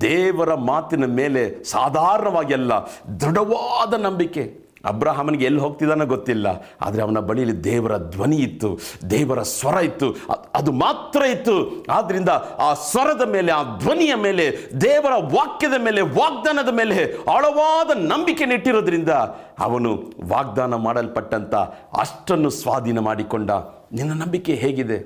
ದೇವರ 0.00 0.54
ಮಾತಿನ 0.54 1.04
ಮೇಲೆ 1.04 1.64
ಸಾಧಾರಣವಾಗಿ 1.64 2.54
ಅಲ್ಲ, 2.54 2.72
ದೃಢವಾದ 3.20 3.94
ನಂಬಿಕೆ. 3.94 4.67
ಅಬ್ರಹಾಮನಿಗೆ 4.88 5.44
ಎಲ್ಲಿ 5.44 5.60
ಹೋಗ್ತಿದ್ದಾನೋ 5.60 6.06
ಗೊತ್ತಿಲ್ಲ, 6.06 6.46
ಆದರೆ 6.80 7.02
ಅವನ 7.02 7.20
ಬಳಿಯಲ್ಲಿ 7.28 7.56
ದೇವರ 7.64 7.94
ಧ್ವನಿ 8.14 8.38
ಇತ್ತು, 8.46 8.70
ದೇವರ 9.10 9.42
ಸ್ವರ 9.42 9.76
ಇತ್ತು 9.88 10.08
ಅದು 10.54 10.70
ಮಾತ್ರ 10.84 11.20
ಇತ್ತು. 11.34 11.56
ಆದ್ದರಿಂದ 11.90 12.30
ಆ 12.58 12.68
ಸ್ವರದ 12.90 13.24
ಮೇಲೆ, 13.28 13.52
ಆ 13.52 13.62
ಧ್ವನಿಯ 13.78 14.14
ಮೇಲೆ, 14.26 14.46
ದೇವರ 14.80 15.14
ವಾಕ್ಯದ 15.36 15.78
ಮೇಲೆ, 15.84 16.00
ವಾಗ್ದಾನದ 16.20 16.72
ಮೇಲೆ 16.80 16.98
ಆಳವಾದ 17.34 17.90
ನಂಬಿಕೆ 18.12 18.46
ನೆಟ್ಟಿರೋದ್ರಿಂದ 18.46 19.12
ಅವನು 19.58 19.92
ವಾಗ್ದಾನ 20.28 20.74
ಮಾಡಲ್ಪಟ್ಟಂಥ 20.86 21.54
ಅಷ್ಟನ್ನು 22.00 22.50
ಸ್ವಾಧೀನ 22.50 22.98
ಮಾಡಿಕೊಂಡ. 23.00 23.50
ನಿನ್ನ 23.92 24.12
ನಂಬಿಕೆ 24.22 24.54
ಹೇಗಿದೆ? 24.54 24.98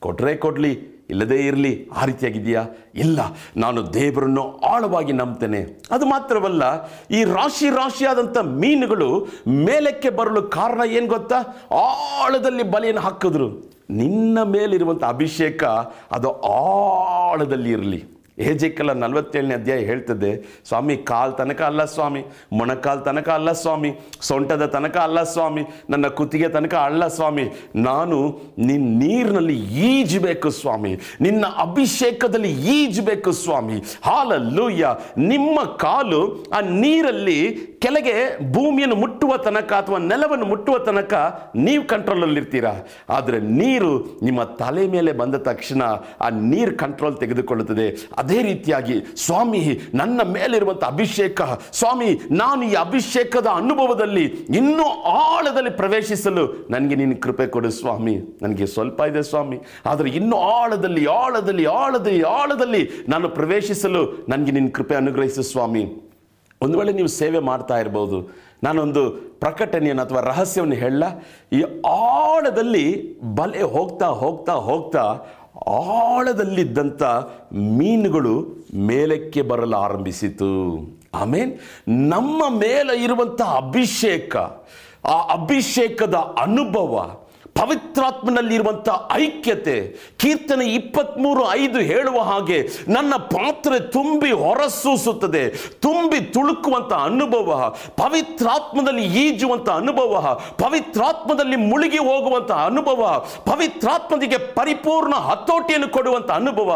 ಕೊಟ್ರೆ 0.00 0.32
ಕೊಡ್ಲಿ. 0.36 0.72
ಇಲ್ಲದೇ 1.10 1.38
ಇರಲಿ, 1.46 1.72
ಆ 1.96 2.04
ರೀತಿಯಾಗಿದೆಯಾ 2.04 2.62
ಇಲ್ಲ, 2.94 3.20
ನಾನು 3.56 3.94
ದೇವರನ್ನು 3.94 4.44
ಆಳವಾಗಿ 4.58 5.12
ನಂಬ್ತೇನೆ. 5.12 5.60
ಅದು 5.90 6.06
ಮಾತ್ರವಲ್ಲ, 6.06 6.62
ಈ 7.10 7.24
ರಾಶಿ 7.24 7.68
ರಾಶಿಯಾದಂಥ 7.70 8.38
ಮೀನುಗಳು 8.38 9.08
ಮೇಲಕ್ಕೆ 9.48 10.10
ಬರಲು 10.10 10.42
ಕಾರಣ 10.42 10.80
ಏನು 10.90 11.06
ಗೊತ್ತಾ? 11.06 11.40
ಆಳದಲ್ಲಿ 11.72 12.62
ಬಲೆಯನ್ನು 12.62 13.00
ಹಾಕಿದ್ರು. 13.00 13.48
ನಿನ್ನ 13.90 14.38
ಮೇಲಿರುವಂಥ 14.42 15.04
ಅಭಿಷೇಕ 15.04 15.64
ಅದು 16.12 16.30
ಆಳದಲ್ಲಿ 16.52 17.70
ಇರಲಿ. 17.70 18.17
ಹೇಜಿಕಲ್ಲ 18.42 18.92
ನಲವತ್ತೇಳನೇ 18.92 19.54
ಅಧ್ಯಾಯ 19.54 19.78
ಹೇಳ್ತದೆ, 19.78 20.30
ಸ್ವಾಮಿ, 20.68 20.96
ಕಾಲ್ 20.96 21.32
ತನಕ 21.38 21.62
ಅಲ್ಲ 21.62 21.84
ಸ್ವಾಮಿ 21.84 22.22
ಮೊಣಕಾಲ್ 22.52 23.04
ತನಕ 23.04 23.28
ಅಲ್ಲ 23.28 23.52
ಸ್ವಾಮಿ, 23.52 23.90
ಸೊಂಟದ 24.20 24.66
ತನಕ 24.66 24.96
ಅಲ್ಲ 24.96 25.22
ಸ್ವಾಮಿ, 25.22 25.62
ನನ್ನ 25.90 26.06
ಕುತ್ತಿಗೆ 26.08 26.48
ತನಕ 26.48 26.74
ಅಲ್ಲ 26.74 27.06
ಸ್ವಾಮಿ, 27.08 27.46
ನಾನು 27.76 28.40
ನಿನ್ನ 28.58 28.98
ನೀರಿನಲ್ಲಿ 28.98 29.56
ಈಜಬೇಕು 29.64 30.50
ಸ್ವಾಮಿ, 30.50 30.92
ನಿನ್ನ 31.20 31.44
ಅಭಿಷೇಕದಲ್ಲಿ 31.58 32.50
ಈಜಬೇಕು 32.50 33.32
ಸ್ವಾಮಿ, 33.32 33.78
ಹಾಲಲ್ಲೂಯ್ಯ, 34.02 34.86
ನಿಮ್ಮ 35.18 35.64
ಕಾಲು 35.76 36.44
ಆ 36.52 36.60
ನೀರಲ್ಲಿ 36.60 37.38
ಕೆಳಗೆ 37.80 38.14
ಭೂಮಿಯನ್ನು 38.52 38.96
ಮುಟ್ಟುವ 38.96 39.36
ತನಕ 39.36 39.72
ಅಥವಾ 39.72 39.98
ನೆಲವನ್ನು 39.98 40.44
ಮುಟ್ಟುವ 40.44 40.78
ತನಕ 40.78 41.14
ನೀವು 41.56 41.86
ಕಂಟ್ರೋಲಲ್ಲಿರ್ತೀರಾ? 41.86 42.72
ಆದರೆ 43.10 43.40
ನೀರು 43.40 44.20
ನಿಮ್ಮ 44.22 44.42
ತಲೆ 44.42 44.88
ಮೇಲೆ 44.88 45.12
ಬಂದ 45.12 45.34
ತಕ್ಷಣ 45.34 45.82
ಆ 46.20 46.28
ನೀರು 46.28 46.76
ಕಂಟ್ರೋಲ್ 46.76 47.16
ತೆಗೆದುಕೊಳ್ಳುತ್ತದೆ. 47.16 48.08
ಅದೇ 48.18 48.42
ರೀತಿಯಾಗಿ 48.42 49.04
ಸ್ವಾಮಿ, 49.16 49.80
ನನ್ನ 49.94 50.20
ಮೇಲಿರುವಂಥ 50.22 50.84
ಅಭಿಷೇಕ, 50.84 51.42
ಸ್ವಾಮಿ, 51.72 52.20
ನಾನು 52.30 52.62
ಈ 52.62 52.74
ಅಭಿಷೇಕದ 52.74 53.46
ಅನುಭವದಲ್ಲಿ 53.46 54.24
ಇನ್ನೂ 54.56 54.88
ಆಳದಲ್ಲಿ 55.04 55.70
ಪ್ರವೇಶಿಸಲು 55.70 56.66
ನನಗೆ 56.70 56.94
ನೀನು 56.94 57.16
ಕೃಪೆ 57.16 57.46
ಕೊಡು 57.46 57.70
ಸ್ವಾಮಿ. 57.70 58.38
ನನಗೆ 58.42 58.66
ಸ್ವಲ್ಪ 58.66 59.00
ಇದೆ 59.00 59.22
ಸ್ವಾಮಿ. 59.22 59.60
ಆದರೆ 59.86 60.10
ಇನ್ನೂ 60.10 60.36
ಆಳದಲ್ಲಿ 60.36 61.06
ಆಳದಲ್ಲಿ 61.06 61.64
ಆಳದಲ್ಲಿ 61.64 62.22
ಆಳದಲ್ಲಿ 62.22 62.90
ನಾನು 63.08 63.28
ಪ್ರವೇಶಿಸಲು 63.28 64.26
ನನಗೆ 64.28 64.52
ನಿನ್ನ 64.52 64.68
ಕೃಪೆ 64.68 64.94
ಅನುಗ್ರಹಿಸು 64.94 65.42
ಸ್ವಾಮಿ. 65.42 66.07
ಒಂದು 66.60 66.76
ವೇಳೆ 66.78 66.92
ನೀವು 66.98 67.10
ಸೇವೆ 67.20 67.40
ಮಾಡ್ತಾ 67.48 67.74
ಇರ್ಬೋದು, 67.78 68.18
ನಾನೊಂದು 68.64 69.02
ಪ್ರಕಟಣೆಯನ್ನು 69.42 70.02
ಅಥವಾ 70.02 70.20
ರಹಸ್ಯವನ್ನು 70.30 70.76
ಹೇಳಲ್ಲ 70.82 71.04
ಈ 71.58 71.60
ಆಳದಲ್ಲಿ 71.88 72.86
ಬಲೆ 73.38 73.62
ಹೋಗ್ತಾ 73.74 74.08
ಹೋಗ್ತಾ 74.22 74.54
ಹೋಗ್ತಾ 74.68 75.04
ಆಳದಲ್ಲಿದ್ದಂಥ 75.74 77.02
ಮೀನುಗಳು 77.78 78.34
ಮೇಲಕ್ಕೆ 78.88 79.42
ಬರಲು 79.50 79.76
ಆರಂಭಿಸಿತು. 79.86 80.50
ಆಮೇನ್. 81.22 81.52
ನಮ್ಮ 82.14 82.42
ಮೇಲೆ 82.58 82.94
ಇರುವಂಥ 83.04 83.40
ಅಭಿಷೇಕ, 83.62 84.36
ಆ 85.04 85.16
ಅಭಿಷೇಕದ 85.38 86.16
ಅನುಭವ 86.46 86.92
ಪವಿತ್ರಾತ್ಮನಲ್ಲಿರುವಂಥ 87.58 88.88
ಐಕ್ಯತೆ. 89.12 89.76
ಕೀರ್ತನೆ 90.18 90.64
ಇಪ್ಪತ್ತ್ಮೂರು 90.66 91.42
ಐದು 91.52 91.78
ಹೇಳುವ 91.78 92.18
ಹಾಗೆ, 92.20 92.58
ನನ್ನ 92.88 93.14
ಪಾತ್ರೆ 93.16 93.80
ತುಂಬಿ 93.80 94.30
ಹೊರಸೂಸುತ್ತದೆ, 94.32 95.48
ತುಂಬಿ 95.80 96.20
ತುಳುಕುವಂಥ 96.20 96.92
ಅನುಭವ, 96.92 97.74
ಪವಿತ್ರಾತ್ಮದಲ್ಲಿ 97.96 99.04
ಈಜುವಂಥ 99.04 99.68
ಅನುಭವ, 99.68 100.40
ಪವಿತ್ರಾತ್ಮದಲ್ಲಿ 100.58 101.56
ಮುಳುಗಿ 101.56 101.98
ಹೋಗುವಂಥ 101.98 102.50
ಅನುಭವ 102.50 103.24
ಪವಿತ್ರಾತ್ಮದಿಗೆ 103.46 104.38
ಪರಿಪೂರ್ಣ 104.38 105.14
ಹತೋಟಿಯನ್ನು 105.14 105.88
ಕೊಡುವಂಥ 105.88 106.30
ಅನುಭವ. 106.30 106.70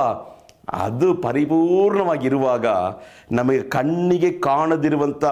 ಅದು 0.73 1.15
ಪರಿಪೂರ್ಣವಾಗಿರುವಾಗ 1.15 2.67
ನಮಗೆ 3.33 3.63
ಕಣ್ಣಿಗೆ 3.63 4.31
ಕಾಣದಿರುವಂಥ 4.33 5.25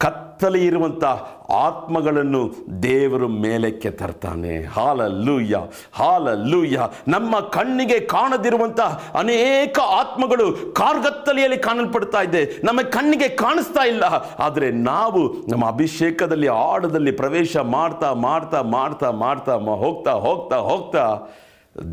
ಕತ್ತಲೆ 0.00 0.64
ಇರುವಂಥ 0.64 1.04
ಆತ್ಮಗಳನ್ನು 1.50 2.52
ದೇವರು 2.82 3.28
ಮೇಲಕ್ಕೆ 3.28 3.90
ತರ್ತಾನೆ. 3.90 4.64
Hallelujah 4.64 5.58
hallelujah. 5.92 6.88
ನಮ್ಮ 7.08 7.40
ಕಣ್ಣಿಗೆ 7.40 8.00
ಕಾಣದಿರುವಂಥ 8.00 8.80
ಅನೇಕ 9.14 9.78
ಆತ್ಮಗಳು 9.78 10.72
ಕಾರ್ಗತ್ತಲೆಯಲ್ಲಿ 10.72 11.58
ಕಾಣಲ್ಪಡ್ತಾ 11.58 12.22
ಇದೆ. 12.22 12.60
ನಮ್ಮ 12.64 12.82
ಕಣ್ಣಿಗೆ 12.82 13.28
ಕಾಣಿಸ್ತಾ 13.28 13.82
ಇಲ್ಲ. 13.82 14.04
ಆದರೆ 14.38 14.70
ನಾವು 14.70 15.32
ನಮ್ಮ 15.48 15.66
ಅಭಿಷೇಕದಲ್ಲಿ, 15.66 16.46
ಆಳದಲ್ಲಿ 16.46 17.12
ಪ್ರವೇಶ 17.12 17.56
ಮಾಡ್ತಾ 17.56 18.12
ಮಾಡ್ತಾ 18.12 18.62
ಮಾಡ್ತಾ 18.62 19.10
ಮಾಡ್ತಾ 19.10 19.54
ಹೋಗ್ತಾ 19.54 20.12
ಹೋಗ್ತಾ 20.12 20.56
ಹೋಗ್ತಾ 20.56 21.20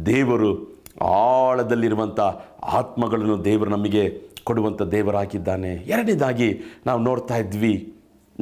ದೇವರು 0.06 0.84
ಆಳದಲ್ಲಿರುವಂಥ 1.02 2.20
ಆತ್ಮಗಳನ್ನು 2.63 3.46
ದೇವರು 3.46 3.70
ನಮಗೆ 3.70 4.22
ಕೊಡುವಂಥ 4.43 4.82
ದೇವರಾಗಿದ್ದಾನೆ. 4.82 5.70
ಎರಡನೇದಾಗಿ 5.70 6.62
ನಾವು 6.86 7.00
ನೋಡ್ತಾ 7.00 7.36
ಇದ್ವಿ 7.36 7.93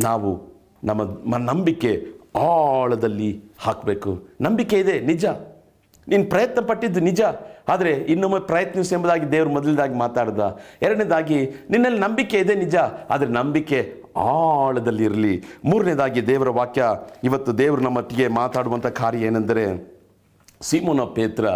ನಾವು 0.03 0.31
ನಮ್ಮ 0.83 1.37
ನಂಬಿಕೆ 1.37 2.05
ಆಳದಲ್ಲಿ 2.39 3.43
ಹಾಕಬೇಕು. 3.59 4.27
ನಂಬಿಕೆ 4.41 4.79
ಇದೆ, 4.79 4.99
ನಿಜ. 4.99 5.25
ನೀನು 6.07 6.25
ಪ್ರಯತ್ನ 6.25 6.61
ಪಟ್ಟಿದ್ದು 6.61 6.99
ನಿಜ. 6.99 7.21
ಆದರೆ 7.69 7.91
ಇನ್ನೊಮ್ಮೆ 7.91 8.39
ಪ್ರಯತ್ನಿಸು 8.39 8.95
ಎಂಬುದಾಗಿ 8.95 9.31
ದೇವರು 9.31 9.49
ಮೊದಲನೇದಾಗಿ 9.49 9.93
ಮಾತಾಡ್ದ. 9.93 10.39
ಎರಡನೇದಾಗಿ, 10.81 11.45
ನಿನ್ನಲ್ಲಿ 11.69 11.99
ನಂಬಿಕೆ 11.99 12.37
ಇದೆ, 12.37 12.55
ನಿಜ. 12.55 12.75
ಆದರೆ 13.09 13.29
ನಂಬಿಕೆ 13.29 14.03
ಆಳದಲ್ಲಿ 14.17 15.03
ಇರಲಿ. 15.03 15.43
ಮೂರನೇದಾಗಿ 15.65 16.27
ದೇವರ 16.27 16.49
ವಾಕ್ಯ. 16.49 16.83
ಇವತ್ತು 17.23 17.57
ದೇವರು 17.57 17.81
ನಮ್ಮೊಟ್ಟಿಗೆ 17.81 18.27
ಮಾತಾಡುವಂಥ 18.27 18.87
ಕಾರ್ಯ 18.87 19.19
ಏನೆಂದರೆ, 19.19 19.95
ಸೀಮೋನ 20.61 21.01
ಪೇತ್ರ 21.01 21.49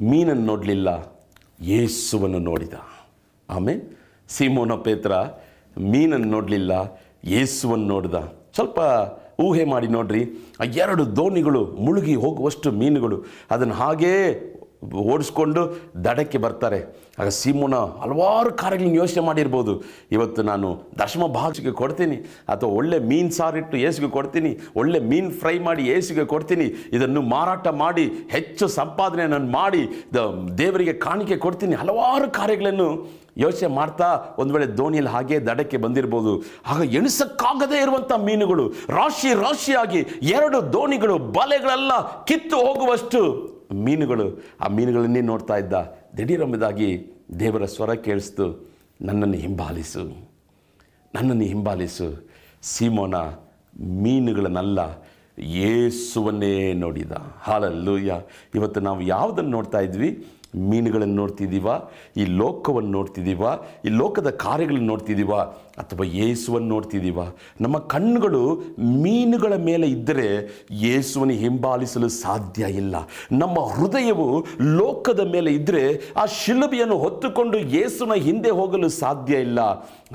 ಮೀನನ್ನು 0.00 0.46
ನೋಡಲಿಲ್ಲ, 0.46 1.16
ಯೇಸುವನ್ನು 1.60 2.38
ನೋಡಿದ. 2.38 2.74
ಆಮೇಲೆ 3.50 3.98
ಸೀಮೋನ 4.28 4.72
ಪೇತ್ರ 4.74 5.12
ಮೀನನ್ನು 5.92 6.28
ನೋಡಲಿಲ್ಲ, 6.36 6.72
ಯೇಸುವನ್ನು 7.34 7.88
ನೋಡಿದ. 7.94 8.18
ಸ್ವಲ್ಪ 8.56 8.80
ಊಹೆ 9.46 9.64
ಮಾಡಿ 9.70 9.88
ನೋಡ್ರಿ. 9.94 10.20
ಆ 10.60 10.66
ಎರಡು 10.82 11.02
ದೋಣಿಗಳು 11.16 11.62
ಮುಳುಗಿ 11.86 12.14
ಹೋಗುವಷ್ಟು 12.22 12.68
ಮೀನುಗಳು 12.82 13.16
ಅದನ್ನು 13.54 13.74
ಹಾಗೇ 13.80 14.12
ಓಡಿಸ್ಕೊಂಡು 15.12 15.62
ದಡಕ್ಕೆ 16.04 16.38
ಬರ್ತಾರೆ. 16.44 16.78
ಆಗ 17.20 17.28
ಸೀಮೋನ 17.38 17.76
ಹಲವಾರು 18.02 18.50
ಕಾರ್ಯಗಳನ್ನ 18.62 18.96
ಯೋಚನೆ 19.00 19.22
ಮಾಡಿರ್ಬೋದು. 19.28 19.72
ಇವತ್ತು 20.16 20.40
ನಾನು 20.50 20.68
ದಶಮ 21.00 21.26
ಭಾಗಕ್ಕೆ 21.36 21.72
ಕೊಡ್ತೀನಿ, 21.80 22.16
ಅಥವಾ 22.52 22.70
ಒಳ್ಳೆ 22.78 22.98
ಮೀನು 23.10 23.32
ಸಾರಿಟ್ಟು 23.38 23.76
ಏಸಿಗೆ 23.88 24.10
ಕೊಡ್ತೀನಿ, 24.16 24.50
ಒಳ್ಳೆ 24.80 24.98
ಮೀನು 25.10 25.30
ಫ್ರೈ 25.42 25.56
ಮಾಡಿ 25.68 25.84
ಏಸಿಗೆ 25.96 26.24
ಕೊಡ್ತೀನಿ, 26.32 26.66
ಇದನ್ನು 26.98 27.22
ಮಾರಾಟ 27.34 27.66
ಮಾಡಿ, 27.84 28.06
ಹೆಚ್ಚು 28.36 28.66
ಸಂಪಾದನೆ 28.80 29.26
ನಾನು 29.34 29.48
ಮಾಡಿ 29.58 29.82
ದೇವರಿಗೆ 30.62 30.96
ಕಾಣಿಕೆ 31.06 31.38
ಕೊಡ್ತೀನಿ, 31.46 31.76
ಹಲವಾರು 31.82 32.28
ಕಾರ್ಯಗಳನ್ನು 32.40 32.90
ಯೋಚನೆ 33.36 33.74
ಮಾಡ್ತಾ 33.74 34.34
ಒಂದು 34.38 34.54
ವೇಳೆ 34.54 34.66
ದೋಣಿಯಲ್ಲಿ 34.66 35.10
ಹಾಗೆ 35.10 35.40
ದಡಕ್ಕೆ 35.40 35.76
ಬಂದಿರ್ಬೋದು. 35.76 36.42
ಆಗ 36.66 36.94
ಎಣಿಸಕ್ಕಾಗದೇ 36.94 37.82
ಇರುವಂಥ 37.82 38.12
ಮೀನುಗಳು, 38.12 38.68
ರಾಶಿ 38.68 39.34
ರಾಶಿಯಾಗಿ 39.34 39.98
ಎರಡು 40.22 40.72
ದೋಣಿಗಳು, 40.72 41.18
ಬಲೆಗಳೆಲ್ಲ 41.18 42.24
ಕಿತ್ತು 42.24 42.56
ಹೋಗುವಷ್ಟು 42.56 43.56
ಮೀನುಗಳು. 43.72 44.42
ಆ 44.60 44.66
ಮೀನುಗಳನ್ನೇ 44.66 45.20
ನೋಡ್ತಾ 45.20 45.56
ಇದ್ದ. 45.56 45.72
ದಿಢೀರಂಬುದಾಗಿ 46.16 47.12
ದೇವರ 47.40 47.64
ಸ್ವರ 47.64 47.94
ಕೇಳಿಸ್ತು. 47.94 48.76
ನನ್ನನ್ನು 49.02 49.34
ಹಿಂಬಾಲಿಸು. 49.34 50.00
ನನ್ನನ್ನು 51.14 51.44
ಹಿಂಬಾಲಿಸು. 51.44 52.28
ಸೀಮೋನ, 52.62 53.14
ಮೀನುಗಳನ್ನಲ್ಲ 53.80 54.78
ಯೇಸುವನ್ನೇ 55.38 56.72
ನೋಡಿದ. 56.72 57.12
ಹಾಲಲ್ಲೂಯ್ಯ. 57.40 58.14
ಇವತ್ತು 58.54 58.80
ನಾವು 58.80 59.00
ಯಾವುದನ್ನು 59.00 59.50
ನೋಡ್ತಾ 59.50 59.80
ಇದ್ವಿ? 59.80 60.26
ಮೀನುಗಳನ್ನು 60.56 61.14
ನೋಡ್ತಿದ್ದೀವ? 61.14 61.66
ಈ 62.16 62.24
ಲೋಕವನ್ನು 62.24 62.90
ನೋಡ್ತಿದ್ದೀವ? 62.90 63.42
ಈ 63.84 63.88
ಲೋಕದ 63.88 64.30
ಕಾರ್ಯಗಳನ್ನು 64.30 64.86
ನೋಡ್ತಿದ್ದೀವ? 64.86 65.30
ಅಥವಾ 65.78 66.06
ಯೇಸುವನ್ನು 66.06 66.68
ನೋಡ್ತಿದ್ದೀವ? 66.68 67.18
ನಮ್ಮ 67.60 67.78
ಕಣ್ಣುಗಳು 67.78 68.54
ಮೀನುಗಳ 68.78 69.52
ಮೇಲೆ 69.56 69.86
ಇದ್ದರೆ 69.86 70.26
ಯೇಸುವನ್ನು 70.70 71.34
ಹಿಂಬಾಲಿಸಲು 71.34 72.08
ಸಾಧ್ಯ 72.08 72.64
ಇಲ್ಲ. 72.64 72.96
ನಮ್ಮ 73.32 73.60
ಹೃದಯವು 73.60 74.46
ಲೋಕದ 74.60 75.20
ಮೇಲೆ 75.20 75.52
ಇದ್ದರೆ 75.52 76.12
ಆ 76.16 76.26
ಶಿಲುಬೆಯನ್ನು 76.26 76.98
ಹೊತ್ತುಕೊಂಡು 76.98 77.58
ಯೇಸುನ 77.58 78.12
ಹಿಂದೆ 78.14 78.50
ಹೋಗಲು 78.50 78.88
ಸಾಧ್ಯ 78.88 79.36
ಇಲ್ಲ. 79.36 79.58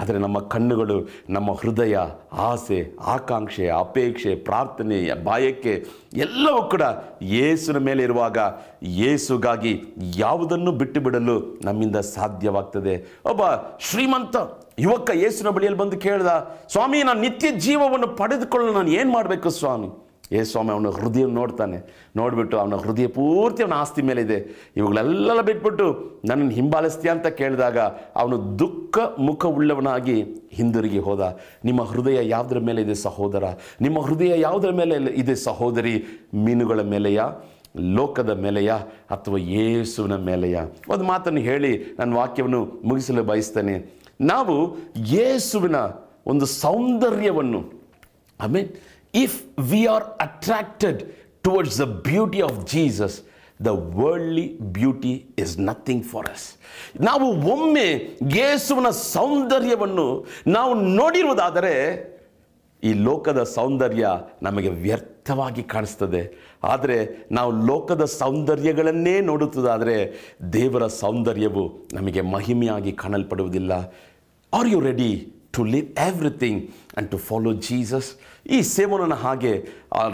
ಆದರೆ 0.02 0.17
ನಮ್ಮ 0.17 0.39
ಕಣ್ಣುಗಳು, 0.39 1.10
ನಮ್ಮ 1.30 1.52
ಹೃದಯ, 1.52 1.97
ಆಸೆ, 2.34 2.97
ಆಕಾಂಕ್ಷೆ, 3.02 3.69
ಅಪೇಕ್ಷೆ, 3.69 4.36
ಪ್ರಾರ್ಥನೆ, 4.36 5.24
ಬಾಯಕ್ಕೆ 5.24 5.86
ಎಲ್ಲವೂ 6.13 6.62
ಕೂಡ 6.63 6.82
ಯೇಸುನ 7.21 7.78
ಮೇಲೆ 7.78 8.04
ಇರುವಾಗ 8.04 8.38
ಯೇಸುಗಾಗಿ 8.84 9.82
ಯಾವುದನ್ನು 10.17 10.71
ಬಿಟ್ಟು 10.71 11.02
ಬಿಡಲು 11.02 11.60
ನಮ್ಮಿಂದ 11.63 11.95
ಸಾಧ್ಯವಾಗ್ತದೆ. 11.95 13.19
ಒಬ್ಬ 13.26 13.41
ಶ್ರೀಮಂತ 13.80 14.38
ಯುವಕ 14.82 15.10
ಯೇಸುನ 15.13 15.50
ಬಳಿಯಲ್ಲಿ 15.50 15.80
ಬಂದು 15.80 15.98
ಕೇಳ್ದ, 15.98 16.28
ಸ್ವಾಮಿ, 16.72 17.04
ನಾನು 17.04 17.22
ನಿತ್ಯ 17.22 17.52
ಜೀವವನ್ನು 17.52 18.08
ಪಡೆದುಕೊಳ್ಳಲು 18.08 18.74
ನಾನು 18.74 18.89
ಏನು 18.89 19.12
ಮಾಡಬೇಕು 19.12 19.50
ಸ್ವಾಮಿ? 19.50 19.89
ಏ 20.32 20.44
ಸ್ವಾಮಿ, 20.44 20.72
ಅವನ 20.72 20.88
ಹೃದಯ 20.88 21.26
ನೋಡ್ತಾನೆ. 21.26 21.78
ನೋಡಿಬಿಟ್ಟು 22.15 22.60
ಅವನ 22.60 22.76
ಹೃದಯ 22.76 23.08
ಪೂರ್ತಿ 23.08 23.63
ಅವನ 23.63 23.74
ಆಸ್ತಿ 23.74 24.02
ಮೇಲೆ 24.02 24.22
ಇದೆ 24.22 24.72
ಇವುಗಳೆಲ್ಲ 24.78 25.41
ಬಿಟ್ಬಿಟ್ಟು 25.41 25.86
ನನ್ನನ್ನು 26.26 26.52
ಹಿಂಬಾಲಿಸ್ತೀಯ 26.52 27.12
ಅಂತ 27.12 27.28
ಕೇಳಿದಾಗ 27.28 27.80
ಅವನು 28.15 28.60
ದುಃಖ 28.60 28.98
ಮುಖವುಳ್ಳವನಾಗಿ 29.20 30.26
ಹಿಂದಿರುಗಿ 30.52 31.00
ಹೋದ. 31.00 31.38
ನಿಮ್ಮ 31.65 31.84
ಹೃದಯ 31.84 32.30
ಯಾವುದರ 32.30 32.60
ಮೇಲೆ 32.60 32.82
ಇದೆ 32.82 32.96
ಸಹೋದರ? 32.96 33.44
ನಿಮ್ಮ 33.82 34.00
ಹೃದಯ 34.02 34.41
ಯಾವುದರ 34.41 34.72
ಮೇಲೆ 34.72 34.96
ಇದೆ 34.96 35.36
ಸಹೋದರಿ? 35.36 36.06
ಮೀನುಗಳ 36.34 36.82
ಮೇಲೆಯಾ? 36.82 37.32
ಲೋಕದ 37.80 38.30
ಮೇಲೆಯಾ? 38.30 38.76
ಅಥವಾ 39.12 39.38
ಯೇಸುವಿನ 39.38 40.15
ಮೇಲೆಯ? 40.15 40.60
ಒಂದು 40.89 41.04
ಮಾತನ್ನು 41.04 41.39
ಹೇಳಿ 41.39 41.96
ನನ್ನ 42.00 42.15
ವಾಕ್ಯವನ್ನು 42.15 42.65
ಮುಗಿಸಲು 42.86 43.24
ಬಯಸ್ತೇನೆ. 43.24 44.01
ನಾವು 44.30 44.56
ಯೇಸುವಿನ 45.16 45.76
ಒಂದು 46.32 46.46
ಸೌಂದರ್ಯವನ್ನು 46.46 47.62
I 48.40 48.48
mean 48.56 48.70
if 49.14 49.38
we 49.72 49.82
are 49.86 50.06
attracted 50.28 51.02
towards 51.46 51.78
the 51.82 51.88
beauty 52.10 52.42
of 52.48 52.58
Jesus 52.74 53.18
the 53.66 53.68
worldly 53.68 54.46
beauty 54.78 55.14
is 55.44 55.60
nothing 55.60 56.06
for 56.12 56.30
us 56.34 56.46
ನಾವು 57.08 57.28
ಒಮ್ಮೆ 57.54 57.88
ಯೇಸುವಿನ 58.38 58.90
ಸೌಂದರ್ಯವನ್ನು 58.90 60.08
ನಾವು 60.48 60.74
ನೋಡಿರುವುದಾದರೆ, 61.00 61.74
ಈ 62.84 62.94
ಲೋಕದ 63.08 63.44
ಸೌಂದರ್ಯ 63.44 64.06
ನಮಗೆ 64.42 64.70
ವ್ಯರ್ಥವಾಗಿ 64.70 65.64
ಕಾಣಿಸ್ತದೆ. 65.64 66.22
ಆದರೆ 66.64 67.28
ನಾವು 67.32 67.52
ಲೋಕದ 67.66 68.04
ಸೌಂದರ್ಯಗಳನ್ನೇ 68.04 69.22
ನೋಡುತ್ತದಾದರೆ 69.22 69.98
ದೇವರ 70.54 70.88
ಸೌಂದರ್ಯವು 70.88 71.66
ನಮಗೆ 71.94 72.22
ಮಹಿಮೆಯಾಗಿ 72.22 72.92
ಕಾಣಲ್ಪಡುವುದಿಲ್ಲ. 72.92 73.74
Are 74.58 74.70
you 74.74 74.80
ready 74.90 75.12
to 75.56 75.62
leave 75.74 75.88
everything 76.10 76.60
and 76.68 77.08
to 77.14 77.18
follow 77.28 77.52
Jesus 77.68 78.10
ಈ 78.56 78.58
ಸೇವನನ 78.76 79.16
ಹಾಗೆ 79.24 79.52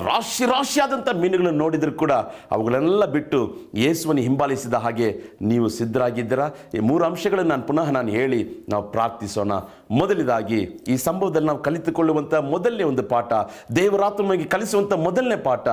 ರಾಶಿ 0.08 0.46
ರಾಶಿಯಾದಂಥ 0.52 1.10
ಮೀನುಗಳನ್ನು 1.22 1.60
ನೋಡಿದರೂ 1.64 1.92
ಕೂಡ 2.02 2.14
ಅವುಗಳನ್ನೆಲ್ಲ 2.56 3.06
ಬಿಟ್ಟು 3.16 3.40
ಯೇಸುವನ್ನು 3.82 4.24
ಹಿಂಬಾಲಿಸಿದ 4.28 4.78
ಹಾಗೆ 4.86 5.08
ನೀವು 5.50 5.68
ಸಿದ್ಧರಾಗಿದ್ದೀರಾ? 5.78 6.48
ಈ 6.78 6.82
ಮೂರು 6.90 7.06
ಅಂಶಗಳನ್ನು 7.10 7.52
ನಾನು 7.54 7.66
ಪುನಃ 7.70 7.90
ನಾನು 7.98 8.12
ಹೇಳಿ 8.18 8.40
ನಾವು 8.74 8.84
ಪ್ರಾರ್ಥಿಸೋಣ. 8.96 9.52
ಮೊದಲಿದಾಗಿ 10.00 10.62
ಈ 10.94 10.98
ಸಂಭವದಲ್ಲಿ 11.08 11.50
ನಾವು 11.52 11.64
ಕಲಿತುಕೊಳ್ಳುವಂಥ 11.68 12.34
ಮೊದಲನೇ 12.54 12.88
ಒಂದು 12.92 13.06
ಪಾಠ 13.14 13.34
ದೇವರಾತ್ಮಗೆ 13.80 14.48
ಕಲಿಸುವಂಥ 14.56 14.94
ಮೊದಲನೇ 15.08 15.40
ಪಾಠ, 15.50 15.68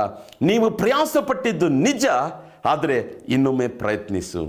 ನೀವು 0.51 0.69
ಪ್ರಯಾಸಪಟ್ಟಿದ್ದು 0.83 1.69
ನಿಜ, 1.87 2.07
ಆದರೆ 2.75 2.99
ಇನ್ನೊಮ್ಮೆ 3.37 3.69
ಪ್ರಯತ್ನಿಸು. 3.83 4.45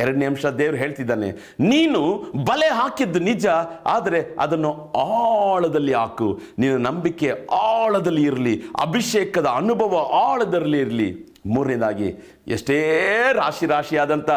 ಎರಡನೇ 0.00 0.24
ಅಂಶ 0.24 0.46
ದೇವರು 0.46 0.76
ಹೇಳ್ತಿದ್ದಾನೆ, 0.76 1.28
ನೀನು 1.60 2.00
ಬಲೆ 2.44 2.66
ಹಾಕಿದ್ದು 2.66 3.18
ನಿಜ, 3.18 3.46
ಆದರೆ 3.86 4.20
ಅದನ್ನು 4.40 4.72
ಆಳದಲ್ಲಿ 4.96 5.92
ಹಾಕು. 5.92 6.28
ನಿನ್ನ 6.58 6.86
ನಂಬಿಕೆ 6.86 7.30
ಆಳದಲ್ಲಿ 7.52 8.22
ಇರಲಿ, 8.22 8.54
ಅಭಿಷೇಕದ 8.80 9.46
ಅನುಭವ 9.46 9.94
ಆಳದಲ್ಲಿ 10.12 10.80
ಇರಲಿ. 10.80 11.10
ಮೂರನೇದಾಗಿ, 11.46 12.08
ಎಷ್ಟೇ 12.48 12.78
ರಾಶಿ 13.32 13.66
ರಾಶಿಯಾದಂಥ 13.66 14.30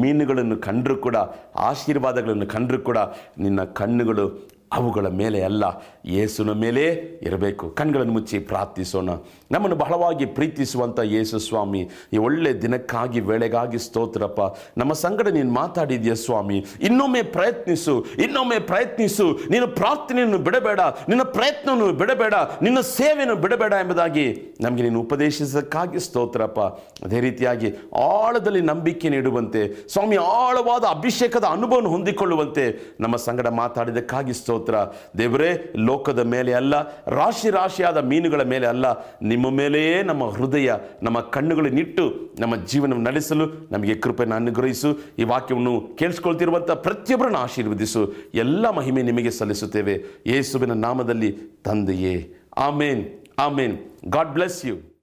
ಮೀನುಗಳನ್ನು 0.00 0.56
ಕಂಡರೂ 0.56 0.96
ಕೂಡ, 0.96 1.16
ಆಶೀರ್ವಾದಗಳನ್ನು 1.56 2.46
ಕಂಡರೂ 2.46 2.78
ಕೂಡ, 2.78 2.98
ನಿನ್ನ 3.38 3.64
ಕಣ್ಣುಗಳು 3.64 4.26
ಅವುಗಳ 4.72 5.08
ಮೇಲೆ 5.08 5.40
ಅಲ್ಲ. 5.42 5.64
ಯೇಸುನ 6.06 6.52
ಮೇಲೆ 6.52 6.84
ಇರಬೇಕು. 7.22 7.68
ಕಣ್ಗಳನ್ನು 7.68 8.12
ಮುಚ್ಚಿ 8.12 8.38
ಪ್ರಾರ್ಥಿಸೋಣ. 8.38 9.10
ನಮ್ಮನ್ನು 9.50 9.76
ಬಹಳವಾಗಿ 9.76 10.26
ಪ್ರೀತಿಸುವಂಥ 10.26 11.00
ಯೇಸು 11.04 11.38
ಸ್ವಾಮಿ, 11.38 11.88
ಈ 12.12 12.18
ಒಳ್ಳೆ 12.18 12.62
ದಿನಕ್ಕಾಗಿ, 12.62 13.20
ವೇಳೆಗಾಗಿ 13.20 13.78
ಸ್ತೋತ್ರಪ್ಪ. 13.78 14.40
ನಮ್ಮ 14.78 14.92
ಸಂಗಡ 14.92 15.28
ನೀನು 15.28 15.52
ಮಾತಾಡಿದ್ಯಾ 15.52 16.14
ಸ್ವಾಮಿ? 16.14 16.66
ಇನ್ನೊಮ್ಮೆ 16.80 17.22
ಪ್ರಯತ್ನಿಸು 17.22 18.04
ಇನ್ನೊಮ್ಮೆ 18.18 18.58
ಪ್ರಯತ್ನಿಸು. 18.58 19.38
ನಿನ್ನ 19.50 19.64
ಪ್ರಾರ್ಥನೆಯನ್ನು 19.64 20.38
ಬಿಡಬೇಡ, 20.38 20.80
ನಿನ್ನ 20.80 21.22
ಪ್ರಯತ್ನವನ್ನು 21.22 21.92
ಬಿಡಬೇಡ, 21.92 22.34
ನಿನ್ನ 22.62 22.80
ಸೇವೆಯನ್ನು 22.80 23.36
ಬಿಡಬೇಡ 23.36 23.72
ಎಂಬುದಾಗಿ 23.72 24.56
ನಮಗೆ 24.60 24.82
ನೀನು 24.82 25.00
ಉಪದೇಶಿಸೋದಕ್ಕಾಗಿ 25.00 26.00
ಸ್ತೋತ್ರಪ್ಪ. 26.00 26.60
ಅದೇ 27.04 27.20
ರೀತಿಯಾಗಿ 27.20 27.72
ಆಳದಲ್ಲಿ 27.96 28.60
ನಂಬಿಕೆ 28.60 29.08
ನೀಡುವಂತೆ, 29.08 29.88
ಸ್ವಾಮಿ 29.92 30.16
ಆಳವಾದ 30.16 30.84
ಅಭಿಷೇಕದ 30.84 31.44
ಅನುಭವವನ್ನು 31.44 31.90
ಹೊಂದಿಕೊಳ್ಳುವಂತೆ 31.90 32.94
ನಮ್ಮ 33.00 33.16
ಸಂಗಡ 33.16 33.46
ಮಾತಾಡಿದಕ್ಕಾಗಿ 33.46 34.34
ಸ್ತೋತ್ರ. 34.34 34.74
ದೇವರೇ 35.18 35.72
ಲೋಕದ 35.94 36.18
ಮೇಲೆ 36.18 36.52
ಅಲ್ಲ, 36.52 36.74
ರಾಶಿ 37.06 37.50
ರಾಶಿಯಾದ 37.50 37.96
ಮೀನುಗಳ 37.96 38.42
ಮೇಲೆ 38.42 38.66
ಅಲ್ಲ, 38.66 38.86
ನಿಮ್ಮ 39.22 39.50
ಮೇಲೆಯೇ 39.50 40.02
ನಮ್ಮ 40.02 40.30
ಹೃದಯ, 40.30 40.72
ನಮ್ಮ 41.02 41.20
ಕಣ್ಣುಗಳನ್ನಿಟ್ಟು 41.20 42.34
ನಮ್ಮ 42.40 42.56
ಜೀವನವನ್ನು 42.56 43.10
ನಡೆಸಲು 43.10 43.68
ನಮಗೆ 43.72 43.94
ಕೃಪೆಯನ್ನು 43.94 44.36
ಅನುಗ್ರಹಿಸು. 44.36 44.98
ಈ 45.18 45.22
ವಾಕ್ಯವನ್ನು 45.22 45.96
ಕೇಳಿಸ್ಕೊಳ್ತಿರುವಂಥ 45.98 46.70
ಪ್ರತಿಯೊಬ್ಬರನ್ನು 46.70 47.38
ಆಶೀರ್ವದಿಸು. 47.38 48.12
ಎಲ್ಲ 48.34 48.70
ಮಹಿಮೆ 48.70 49.02
ನಿಮಗೆ 49.02 49.30
ಸಲ್ಲಿಸುತ್ತೇವೆ. 49.30 50.22
ಯೇಸುವಿನ 50.26 50.72
ನಾಮದಲ್ಲಿ 50.72 51.32
ತಂದೆಯೇ. 51.64 52.34
ಆಮೇನ್. 52.56 53.08
ಆಮೇನ್. 53.38 53.78
God 54.08 54.28
bless 54.28 54.66
you. 54.66 54.76